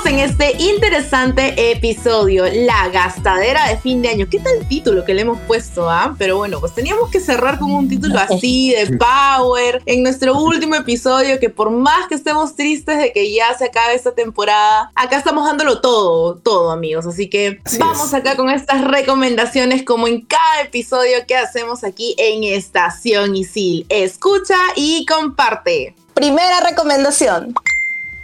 En 0.05 0.19
este 0.19 0.55
interesante 0.59 1.71
episodio, 1.71 2.45
La 2.45 2.89
gastadera 2.89 3.67
de 3.69 3.77
fin 3.77 4.01
de 4.01 4.09
año. 4.09 4.27
¿Qué 4.29 4.39
tal 4.39 4.67
título 4.67 5.03
que 5.03 5.13
le 5.13 5.21
hemos 5.21 5.39
puesto, 5.41 5.89
ah? 5.89 6.13
Pero 6.17 6.37
bueno, 6.37 6.59
pues 6.59 6.75
teníamos 6.75 7.09
que 7.09 7.19
cerrar 7.19 7.57
con 7.57 7.71
un 7.71 7.89
título 7.89 8.19
así 8.19 8.73
de 8.73 8.97
power 8.97 9.81
en 9.85 10.03
nuestro 10.03 10.37
último 10.39 10.75
episodio 10.75 11.39
que 11.39 11.49
por 11.49 11.71
más 11.71 12.07
que 12.07 12.15
estemos 12.15 12.55
tristes 12.55 12.97
de 12.97 13.11
que 13.11 13.33
ya 13.33 13.57
se 13.57 13.65
acabe 13.65 13.95
esta 13.95 14.13
temporada, 14.13 14.91
acá 14.93 15.17
estamos 15.17 15.45
dándolo 15.45 15.81
todo, 15.81 16.35
todo 16.35 16.71
amigos. 16.71 17.05
Así 17.07 17.29
que 17.29 17.61
vamos 17.79 18.13
acá 18.13 18.35
con 18.35 18.49
estas 18.49 18.83
recomendaciones 18.83 19.83
como 19.83 20.07
en 20.07 20.21
cada 20.21 20.61
episodio 20.61 21.25
que 21.27 21.35
hacemos 21.35 21.83
aquí 21.83 22.13
en 22.17 22.43
Estación 22.43 23.35
Isil. 23.35 23.85
Escucha 23.89 24.57
y 24.75 25.05
comparte. 25.05 25.95
Primera 26.13 26.59
recomendación. 26.61 27.53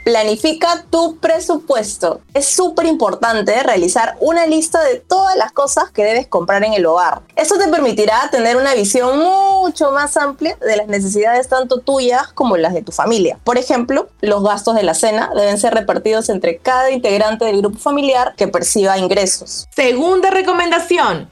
Planifica 0.03 0.83
tu 0.89 1.17
presupuesto. 1.17 2.19
Es 2.33 2.45
súper 2.45 2.87
importante 2.87 3.63
realizar 3.63 4.17
una 4.19 4.45
lista 4.45 4.83
de 4.83 4.97
todas 4.99 5.37
las 5.37 5.53
cosas 5.53 5.91
que 5.91 6.03
debes 6.03 6.27
comprar 6.27 6.61
en 6.65 6.73
el 6.73 6.85
hogar. 6.85 7.21
Esto 7.37 7.57
te 7.57 7.69
permitirá 7.69 8.29
tener 8.29 8.57
una 8.57 8.73
visión 8.73 9.17
mucho 9.19 9.91
más 9.91 10.17
amplia 10.17 10.57
de 10.57 10.75
las 10.75 10.87
necesidades 10.87 11.47
tanto 11.47 11.79
tuyas 11.79 12.33
como 12.33 12.57
las 12.57 12.73
de 12.73 12.81
tu 12.81 12.91
familia. 12.91 13.39
Por 13.45 13.57
ejemplo, 13.57 14.09
los 14.19 14.43
gastos 14.43 14.75
de 14.75 14.83
la 14.83 14.93
cena 14.93 15.31
deben 15.33 15.57
ser 15.57 15.73
repartidos 15.73 16.27
entre 16.27 16.57
cada 16.57 16.91
integrante 16.91 17.45
del 17.45 17.59
grupo 17.59 17.79
familiar 17.79 18.33
que 18.35 18.49
perciba 18.49 18.97
ingresos. 18.97 19.69
Segunda 19.73 20.31
recomendación. 20.31 21.29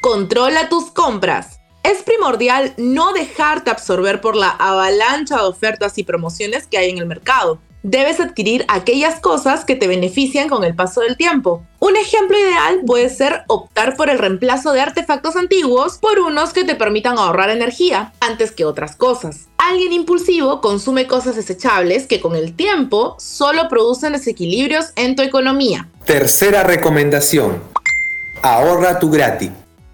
Controla 0.00 0.70
tus 0.70 0.90
compras. 0.92 1.58
Es 1.82 2.02
primordial 2.02 2.72
no 2.78 3.12
dejarte 3.12 3.70
absorber 3.70 4.22
por 4.22 4.34
la 4.34 4.48
avalancha 4.48 5.36
de 5.36 5.42
ofertas 5.42 5.98
y 5.98 6.04
promociones 6.04 6.66
que 6.66 6.78
hay 6.78 6.88
en 6.88 6.98
el 6.98 7.06
mercado 7.06 7.58
debes 7.82 8.20
adquirir 8.20 8.64
aquellas 8.68 9.20
cosas 9.20 9.64
que 9.64 9.76
te 9.76 9.86
benefician 9.86 10.48
con 10.48 10.64
el 10.64 10.74
paso 10.74 11.00
del 11.00 11.16
tiempo. 11.16 11.62
Un 11.80 11.96
ejemplo 11.96 12.38
ideal 12.38 12.80
puede 12.86 13.08
ser 13.08 13.42
optar 13.46 13.96
por 13.96 14.10
el 14.10 14.18
reemplazo 14.18 14.72
de 14.72 14.80
artefactos 14.80 15.36
antiguos 15.36 15.98
por 15.98 16.18
unos 16.18 16.52
que 16.52 16.64
te 16.64 16.74
permitan 16.74 17.18
ahorrar 17.18 17.50
energía 17.50 18.12
antes 18.20 18.50
que 18.50 18.64
otras 18.64 18.96
cosas. 18.96 19.48
Alguien 19.58 19.92
impulsivo 19.92 20.60
consume 20.60 21.06
cosas 21.06 21.36
desechables 21.36 22.06
que 22.06 22.20
con 22.20 22.34
el 22.34 22.54
tiempo 22.54 23.16
solo 23.18 23.68
producen 23.68 24.12
desequilibrios 24.12 24.92
en 24.96 25.14
tu 25.14 25.22
economía. 25.22 25.88
Tercera 26.04 26.62
recomendación. 26.62 27.62
Ahorra 28.42 28.98
tu 28.98 29.10
gratis. 29.10 29.50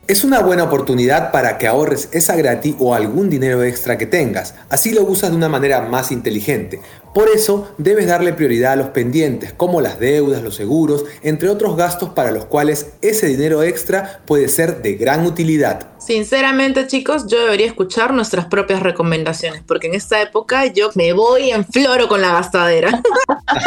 Es 0.07 0.23
una 0.23 0.40
buena 0.40 0.64
oportunidad 0.64 1.33
para 1.33 1.57
que 1.57 1.67
ahorres 1.67 2.11
esa 2.12 2.37
gratis 2.37 2.77
o 2.79 2.95
algún 2.95 3.31
dinero 3.31 3.62
extra 3.62 3.97
que 3.97 4.05
tengas. 4.05 4.55
Así 4.69 4.93
lo 4.93 5.03
usas 5.03 5.31
de 5.31 5.37
una 5.37 5.49
manera 5.49 5.81
más 5.81 6.12
inteligente. 6.12 6.83
Por 7.14 7.31
eso 7.31 7.73
debes 7.79 8.07
darle 8.07 8.35
prioridad 8.35 8.73
a 8.73 8.77
los 8.77 8.88
pendientes, 8.88 9.55
como 9.55 9.81
las 9.81 9.99
deudas, 9.99 10.43
los 10.43 10.57
seguros, 10.57 11.07
entre 11.23 11.49
otros 11.49 11.77
gastos 11.77 12.11
para 12.11 12.33
los 12.33 12.45
cuales 12.45 12.88
ese 13.01 13.29
dinero 13.29 13.62
extra 13.62 14.21
puede 14.27 14.49
ser 14.49 14.83
de 14.83 14.95
gran 14.97 15.25
utilidad. 15.25 15.88
Sinceramente 15.99 16.87
chicos, 16.87 17.27
yo 17.27 17.43
debería 17.43 17.67
escuchar 17.67 18.12
nuestras 18.12 18.45
propias 18.45 18.83
recomendaciones, 18.83 19.62
porque 19.67 19.87
en 19.87 19.95
esta 19.95 20.21
época 20.21 20.67
yo 20.67 20.90
me 20.97 21.14
voy 21.14 21.51
en 21.51 21.64
floro 21.64 22.09
con 22.09 22.21
la 22.21 22.33
gastadera. 22.33 23.01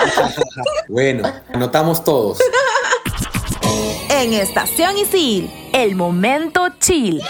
bueno, 0.88 1.24
anotamos 1.52 2.04
todos. 2.04 2.38
En 4.20 4.34
Estación 4.34 4.98
Isil, 4.98 5.48
el 5.74 5.96
momento 5.96 6.70
chill. 6.80 7.22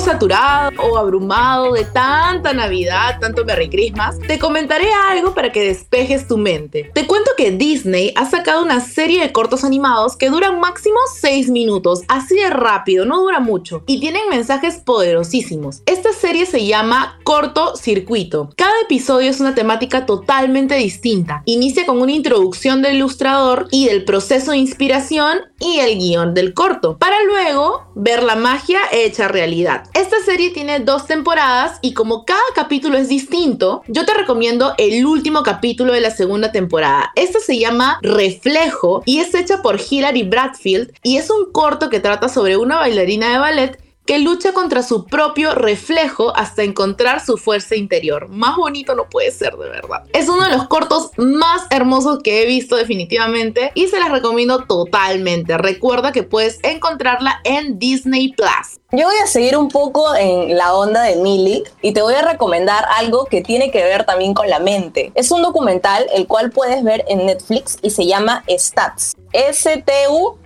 Saturado 0.00 0.70
o 0.82 0.96
abrumado 0.96 1.74
de 1.74 1.84
tanta 1.84 2.52
Navidad, 2.54 3.18
tanto 3.20 3.44
Merry 3.44 3.68
Christmas, 3.68 4.18
te 4.18 4.38
comentaré 4.38 4.88
algo 5.10 5.34
para 5.34 5.52
que 5.52 5.62
despejes 5.62 6.26
tu 6.26 6.38
mente. 6.38 6.90
Te 6.94 7.06
cuento 7.06 7.32
que 7.36 7.50
Disney 7.50 8.12
ha 8.16 8.24
sacado 8.24 8.62
una 8.62 8.80
serie 8.80 9.20
de 9.20 9.32
cortos 9.32 9.62
animados 9.62 10.16
que 10.16 10.30
duran 10.30 10.58
máximo 10.58 10.96
6 11.20 11.50
minutos, 11.50 12.02
así 12.08 12.34
de 12.34 12.48
rápido, 12.48 13.04
no 13.04 13.20
dura 13.20 13.40
mucho, 13.40 13.82
y 13.86 14.00
tienen 14.00 14.22
mensajes 14.30 14.78
poderosísimos. 14.78 15.82
Esta 15.86 16.12
serie 16.12 16.46
se 16.46 16.64
llama 16.64 17.18
Corto 17.22 17.76
Circuito. 17.76 18.50
Cada 18.56 18.80
episodio 18.82 19.30
es 19.30 19.40
una 19.40 19.54
temática 19.54 20.06
totalmente 20.06 20.76
distinta. 20.76 21.42
Inicia 21.44 21.84
con 21.84 22.00
una 22.00 22.12
introducción 22.12 22.80
del 22.80 22.96
ilustrador 22.96 23.68
y 23.70 23.86
del 23.86 24.04
proceso 24.04 24.52
de 24.52 24.58
inspiración 24.58 25.40
y 25.58 25.80
el 25.80 25.98
guion 25.98 26.32
del 26.32 26.54
corto, 26.54 26.96
para 26.96 27.22
luego 27.24 27.90
ver 27.94 28.22
la 28.22 28.34
magia 28.34 28.78
hecha 28.92 29.28
realidad. 29.28 29.89
Esta 29.92 30.20
serie 30.24 30.50
tiene 30.50 30.78
dos 30.78 31.06
temporadas 31.06 31.78
y 31.82 31.94
como 31.94 32.24
cada 32.24 32.40
capítulo 32.54 32.96
es 32.96 33.08
distinto, 33.08 33.82
yo 33.88 34.06
te 34.06 34.14
recomiendo 34.14 34.74
el 34.78 35.04
último 35.04 35.42
capítulo 35.42 35.92
de 35.92 36.00
la 36.00 36.10
segunda 36.12 36.52
temporada. 36.52 37.10
Esta 37.16 37.40
se 37.40 37.58
llama 37.58 37.98
Reflejo 38.02 39.02
y 39.04 39.18
es 39.18 39.34
hecha 39.34 39.62
por 39.62 39.80
Hilary 39.80 40.22
Bradfield 40.22 40.92
y 41.02 41.16
es 41.16 41.28
un 41.28 41.50
corto 41.50 41.90
que 41.90 41.98
trata 41.98 42.28
sobre 42.28 42.56
una 42.56 42.76
bailarina 42.76 43.32
de 43.32 43.38
ballet 43.38 43.89
que 44.06 44.18
lucha 44.18 44.52
contra 44.52 44.82
su 44.82 45.06
propio 45.06 45.54
reflejo 45.54 46.34
hasta 46.36 46.62
encontrar 46.62 47.24
su 47.24 47.36
fuerza 47.36 47.76
interior. 47.76 48.28
Más 48.28 48.56
bonito 48.56 48.94
no 48.94 49.08
puede 49.08 49.30
ser, 49.30 49.56
de 49.56 49.68
verdad. 49.68 50.04
Es 50.12 50.28
uno 50.28 50.44
de 50.44 50.50
los 50.50 50.66
cortos 50.66 51.10
más 51.16 51.62
hermosos 51.70 52.20
que 52.22 52.42
he 52.42 52.46
visto 52.46 52.76
definitivamente 52.76 53.70
y 53.74 53.86
se 53.86 54.00
las 54.00 54.10
recomiendo 54.10 54.64
totalmente. 54.64 55.56
Recuerda 55.58 56.12
que 56.12 56.22
puedes 56.22 56.58
encontrarla 56.62 57.40
en 57.44 57.78
Disney 57.78 58.32
Plus. 58.32 58.80
Yo 58.92 59.06
voy 59.06 59.16
a 59.22 59.28
seguir 59.28 59.56
un 59.56 59.68
poco 59.68 60.16
en 60.16 60.56
la 60.56 60.74
onda 60.74 61.02
de 61.02 61.14
Millie 61.14 61.62
y 61.80 61.92
te 61.92 62.02
voy 62.02 62.14
a 62.14 62.22
recomendar 62.22 62.84
algo 62.96 63.26
que 63.26 63.40
tiene 63.40 63.70
que 63.70 63.84
ver 63.84 64.04
también 64.04 64.34
con 64.34 64.50
la 64.50 64.58
mente. 64.58 65.12
Es 65.14 65.30
un 65.30 65.42
documental 65.42 66.06
el 66.12 66.26
cual 66.26 66.50
puedes 66.50 66.82
ver 66.82 67.04
en 67.06 67.26
Netflix 67.26 67.78
y 67.82 67.90
se 67.90 68.06
llama 68.06 68.42
Stats. 68.48 69.14
S-T-U 69.32 70.39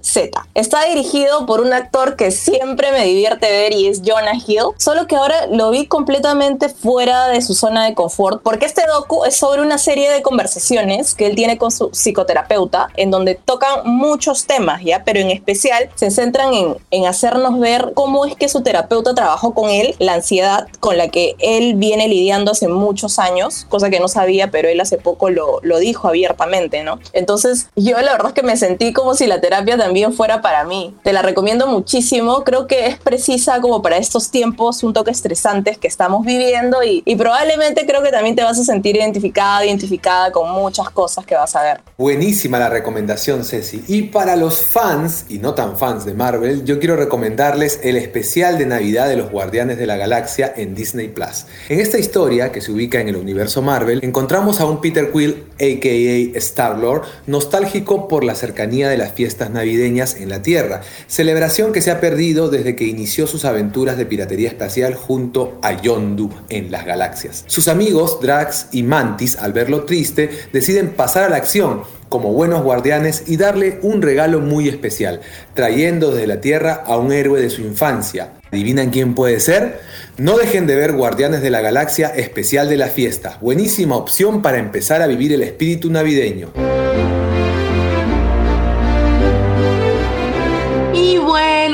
Z. 0.00 0.46
Está 0.54 0.84
dirigido 0.84 1.44
por 1.44 1.60
un 1.60 1.72
actor 1.72 2.16
que 2.16 2.30
siempre 2.30 2.92
me 2.92 3.04
divierte 3.04 3.50
ver 3.50 3.74
y 3.74 3.88
es 3.88 4.00
Jonah 4.04 4.34
Hill, 4.34 4.74
solo 4.78 5.06
que 5.06 5.16
ahora 5.16 5.46
lo 5.48 5.70
vi 5.70 5.86
completamente 5.86 6.68
fuera 6.70 7.28
de 7.28 7.42
su 7.42 7.54
zona 7.54 7.84
de 7.84 7.94
confort, 7.94 8.42
porque 8.42 8.64
este 8.64 8.86
docu 8.86 9.24
es 9.24 9.36
sobre 9.36 9.60
una 9.60 9.76
serie 9.76 10.10
de 10.10 10.22
conversaciones 10.22 11.14
que 11.14 11.26
él 11.26 11.36
tiene 11.36 11.58
con 11.58 11.70
su 11.70 11.90
psicoterapeuta, 11.90 12.88
en 12.96 13.10
donde 13.10 13.34
tocan 13.34 13.80
muchos 13.84 14.46
temas, 14.46 14.82
¿ya? 14.82 15.04
Pero 15.04 15.20
en 15.20 15.30
especial 15.30 15.90
se 15.94 16.10
centran 16.10 16.54
en, 16.54 16.76
en 16.90 17.06
hacernos 17.06 17.60
ver 17.60 17.92
cómo 17.94 18.24
es 18.24 18.34
que 18.34 18.48
su 18.48 18.62
terapeuta 18.62 19.14
trabajó 19.14 19.52
con 19.52 19.68
él, 19.68 19.94
la 19.98 20.14
ansiedad 20.14 20.68
con 20.80 20.96
la 20.96 21.08
que 21.08 21.36
él 21.38 21.74
viene 21.74 22.08
lidiando 22.08 22.52
hace 22.52 22.68
muchos 22.68 23.18
años, 23.18 23.66
cosa 23.68 23.90
que 23.90 24.00
no 24.00 24.08
sabía, 24.08 24.50
pero 24.50 24.68
él 24.68 24.80
hace 24.80 24.96
poco 24.96 25.28
lo, 25.28 25.60
lo 25.62 25.78
dijo 25.78 26.08
abiertamente, 26.08 26.82
¿no? 26.82 26.98
Entonces 27.12 27.68
yo 27.76 28.00
la 28.00 28.12
verdad 28.12 28.28
es 28.28 28.34
que 28.34 28.42
me 28.42 28.56
sentí 28.56 28.92
como 28.92 29.14
si 29.14 29.26
la 29.26 29.40
terapia 29.40 29.57
también 29.64 30.12
fuera 30.12 30.40
para 30.40 30.64
mí. 30.64 30.94
Te 31.02 31.12
la 31.12 31.22
recomiendo 31.22 31.66
muchísimo. 31.66 32.44
Creo 32.44 32.66
que 32.66 32.86
es 32.86 32.98
precisa 32.98 33.60
como 33.60 33.82
para 33.82 33.96
estos 33.96 34.30
tiempos 34.30 34.82
un 34.82 34.92
toque 34.92 35.10
estresantes 35.10 35.78
que 35.78 35.88
estamos 35.88 36.24
viviendo 36.24 36.82
y, 36.82 37.02
y 37.04 37.16
probablemente 37.16 37.86
creo 37.86 38.02
que 38.02 38.10
también 38.10 38.36
te 38.36 38.42
vas 38.42 38.58
a 38.58 38.64
sentir 38.64 38.96
identificada, 38.96 39.64
identificada 39.64 40.32
con 40.32 40.50
muchas 40.50 40.90
cosas 40.90 41.26
que 41.26 41.34
vas 41.34 41.54
a 41.56 41.62
ver. 41.62 41.80
Buenísima 41.96 42.58
la 42.58 42.68
recomendación, 42.68 43.44
Ceci. 43.44 43.84
Y 43.88 44.02
para 44.02 44.36
los 44.36 44.64
fans 44.64 45.26
y 45.28 45.38
no 45.38 45.54
tan 45.54 45.76
fans 45.76 46.04
de 46.04 46.14
Marvel, 46.14 46.64
yo 46.64 46.78
quiero 46.78 46.96
recomendarles 46.96 47.80
el 47.82 47.96
especial 47.96 48.58
de 48.58 48.66
Navidad 48.66 49.08
de 49.08 49.16
los 49.16 49.30
Guardianes 49.30 49.78
de 49.78 49.86
la 49.86 49.96
Galaxia 49.96 50.52
en 50.56 50.74
Disney 50.74 51.08
Plus. 51.08 51.46
En 51.68 51.80
esta 51.80 51.98
historia, 51.98 52.52
que 52.52 52.60
se 52.60 52.72
ubica 52.72 53.00
en 53.00 53.08
el 53.08 53.16
universo 53.16 53.62
Marvel, 53.62 54.00
encontramos 54.02 54.60
a 54.60 54.66
un 54.66 54.80
Peter 54.80 55.10
Quill, 55.12 55.44
aka 55.54 56.38
Star-Lord, 56.38 57.02
nostálgico 57.26 58.08
por 58.08 58.24
la 58.24 58.34
cercanía 58.34 58.88
de 58.88 58.96
las 58.96 59.12
fiestas 59.12 59.47
navideñas 59.50 60.16
en 60.16 60.28
la 60.28 60.42
Tierra, 60.42 60.82
celebración 61.06 61.72
que 61.72 61.82
se 61.82 61.90
ha 61.90 62.00
perdido 62.00 62.50
desde 62.50 62.76
que 62.76 62.84
inició 62.84 63.26
sus 63.26 63.44
aventuras 63.44 63.96
de 63.96 64.06
piratería 64.06 64.48
espacial 64.48 64.94
junto 64.94 65.58
a 65.62 65.80
Yondu 65.80 66.30
en 66.48 66.70
las 66.70 66.84
galaxias. 66.84 67.44
Sus 67.46 67.68
amigos 67.68 68.20
Drax 68.20 68.68
y 68.72 68.82
Mantis, 68.82 69.36
al 69.36 69.52
verlo 69.52 69.84
triste, 69.84 70.30
deciden 70.52 70.90
pasar 70.90 71.24
a 71.24 71.28
la 71.28 71.36
acción 71.36 71.82
como 72.08 72.32
buenos 72.32 72.62
guardianes 72.62 73.24
y 73.26 73.36
darle 73.36 73.78
un 73.82 74.02
regalo 74.02 74.40
muy 74.40 74.68
especial, 74.68 75.20
trayendo 75.54 76.10
desde 76.10 76.26
la 76.26 76.40
Tierra 76.40 76.82
a 76.86 76.96
un 76.96 77.12
héroe 77.12 77.40
de 77.40 77.50
su 77.50 77.62
infancia. 77.62 78.32
¿Adivinan 78.50 78.90
quién 78.90 79.14
puede 79.14 79.40
ser? 79.40 79.80
No 80.16 80.38
dejen 80.38 80.66
de 80.66 80.74
ver 80.74 80.92
Guardianes 80.92 81.42
de 81.42 81.50
la 81.50 81.60
Galaxia 81.60 82.08
especial 82.08 82.68
de 82.68 82.78
la 82.78 82.88
fiesta. 82.88 83.36
Buenísima 83.40 83.96
opción 83.96 84.40
para 84.40 84.58
empezar 84.58 85.02
a 85.02 85.06
vivir 85.06 85.32
el 85.32 85.42
espíritu 85.42 85.90
navideño. 85.90 86.52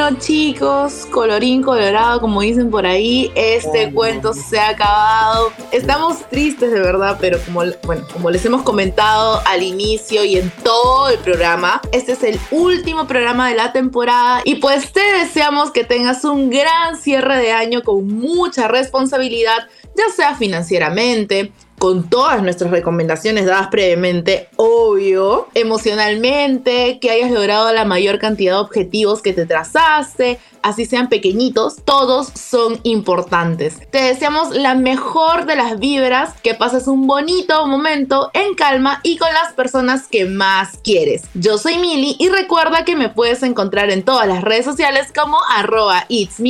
Bueno 0.05 0.19
chicos, 0.21 1.07
colorín 1.11 1.62
colorado, 1.62 2.21
como 2.21 2.43
dicen 2.43 2.71
por 2.71 2.85
ahí, 2.85 3.33
este 3.35 3.90
cuento 3.90 4.35
se 4.35 4.59
ha 4.59 4.69
acabado. 4.69 5.51
Estamos 5.73 6.29
tristes 6.29 6.73
de 6.73 6.79
verdad, 6.79 7.17
pero 7.19 7.38
como, 7.43 7.62
bueno, 7.85 8.07
como 8.12 8.31
les 8.31 8.45
hemos 8.45 8.64
comentado 8.64 9.40
al 9.47 9.62
inicio 9.62 10.23
y 10.23 10.37
en 10.37 10.51
todo 10.62 11.09
el 11.09 11.19
programa, 11.21 11.81
este 11.90 12.12
es 12.12 12.23
el 12.23 12.38
último 12.51 13.07
programa 13.07 13.49
de 13.49 13.55
la 13.55 13.73
temporada 13.73 14.43
y 14.45 14.57
pues 14.57 14.93
te 14.93 15.01
deseamos 15.01 15.71
que 15.71 15.85
tengas 15.85 16.23
un 16.25 16.51
gran 16.51 16.99
cierre 16.99 17.38
de 17.38 17.53
año 17.53 17.83
con 17.83 18.07
mucha 18.07 18.69
responsabilidad, 18.69 19.69
ya 19.97 20.14
sea 20.14 20.35
financieramente, 20.35 21.51
con 21.85 22.09
todas 22.09 22.42
nuestras 22.42 22.70
recomendaciones 22.70 23.44
dadas 23.44 23.68
previamente, 23.68 24.49
obvio, 24.57 25.49
emocionalmente, 25.53 26.99
que 26.99 27.11
hayas 27.11 27.31
logrado 27.31 27.70
la 27.75 27.85
mayor 27.85 28.18
cantidad 28.18 28.55
de 28.55 28.61
objetivos 28.61 29.20
que 29.20 29.35
te 29.35 29.44
trazaste, 29.44 30.38
así 30.62 30.87
sean 30.87 31.11
pequeñitos, 31.11 31.77
todos 31.85 32.29
son 32.29 32.81
importantes. 32.85 33.81
Te 33.90 33.99
deseamos 33.99 34.57
la 34.57 34.75
mejor 34.75 35.44
de 35.44 35.57
las 35.57 35.79
vibras, 35.79 36.33
que 36.42 36.55
pases 36.55 36.87
un 36.87 37.07
bonito 37.07 37.66
momento 37.66 38.31
en 38.33 38.55
calma 38.55 39.01
y 39.03 39.18
con 39.18 39.29
las 39.35 39.53
personas 39.53 40.09
que 40.09 40.25
más 40.25 40.79
quieres. 40.83 41.25
Yo 41.35 41.59
soy 41.59 41.77
Mili 41.77 42.16
y 42.18 42.31
recuerda 42.31 42.87
que 42.87 42.97
me 42.97 43.11
puedes 43.11 43.42
encontrar 43.42 43.90
en 43.90 44.05
todas 44.05 44.27
las 44.27 44.42
redes 44.42 44.64
sociales 44.64 45.12
como 45.14 45.37
arroba 45.55 46.07
it's 46.09 46.40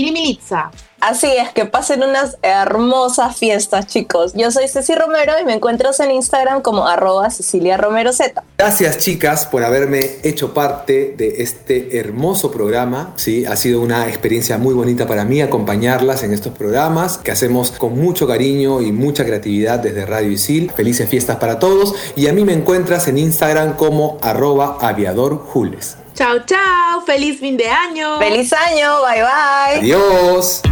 Así 1.04 1.26
es, 1.26 1.50
que 1.50 1.66
pasen 1.66 2.02
unas 2.02 2.38
hermosas 2.40 3.36
fiestas, 3.36 3.86
chicos. 3.86 4.32
Yo 4.34 4.50
soy 4.50 4.68
Ceci 4.68 4.94
Romero 4.94 5.34
y 5.38 5.44
me 5.44 5.52
encuentras 5.52 6.00
en 6.00 6.10
Instagram 6.10 6.62
como 6.62 6.86
arroba 6.86 7.28
Cecilia 7.28 7.76
Romero 7.76 8.10
Z. 8.10 8.42
Gracias, 8.56 8.96
chicas, 8.96 9.44
por 9.44 9.64
haberme 9.64 10.00
hecho 10.22 10.54
parte 10.54 11.14
de 11.14 11.42
este 11.42 11.98
hermoso 11.98 12.50
programa. 12.50 13.12
Sí, 13.16 13.44
ha 13.44 13.54
sido 13.56 13.82
una 13.82 14.08
experiencia 14.08 14.56
muy 14.56 14.72
bonita 14.72 15.06
para 15.06 15.26
mí 15.26 15.42
acompañarlas 15.42 16.22
en 16.22 16.32
estos 16.32 16.54
programas 16.54 17.18
que 17.18 17.32
hacemos 17.32 17.72
con 17.72 17.98
mucho 17.98 18.26
cariño 18.26 18.80
y 18.80 18.90
mucha 18.90 19.26
creatividad 19.26 19.80
desde 19.80 20.06
Radio 20.06 20.30
Isil. 20.30 20.70
Felices 20.70 21.06
fiestas 21.10 21.36
para 21.36 21.58
todos. 21.58 21.94
Y 22.16 22.28
a 22.28 22.32
mí 22.32 22.46
me 22.46 22.54
encuentras 22.54 23.08
en 23.08 23.18
Instagram 23.18 23.76
como 23.76 24.16
arroba 24.22 24.78
aviadorjules. 24.80 25.98
Chao, 26.14 26.38
chao. 26.46 27.02
Feliz 27.04 27.40
fin 27.40 27.58
de 27.58 27.68
año. 27.68 28.18
Feliz 28.18 28.54
año. 28.54 29.02
Bye, 29.02 29.20
bye. 29.20 29.80
Adiós. 29.80 30.62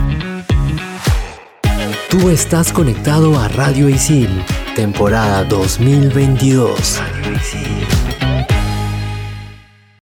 Tú 2.12 2.28
estás 2.28 2.74
conectado 2.74 3.40
a 3.40 3.48
Radio 3.48 3.88
Isil, 3.88 4.28
temporada 4.76 5.44
2022. 5.44 6.98
Radio 6.98 7.32
Isil. 7.32 8.01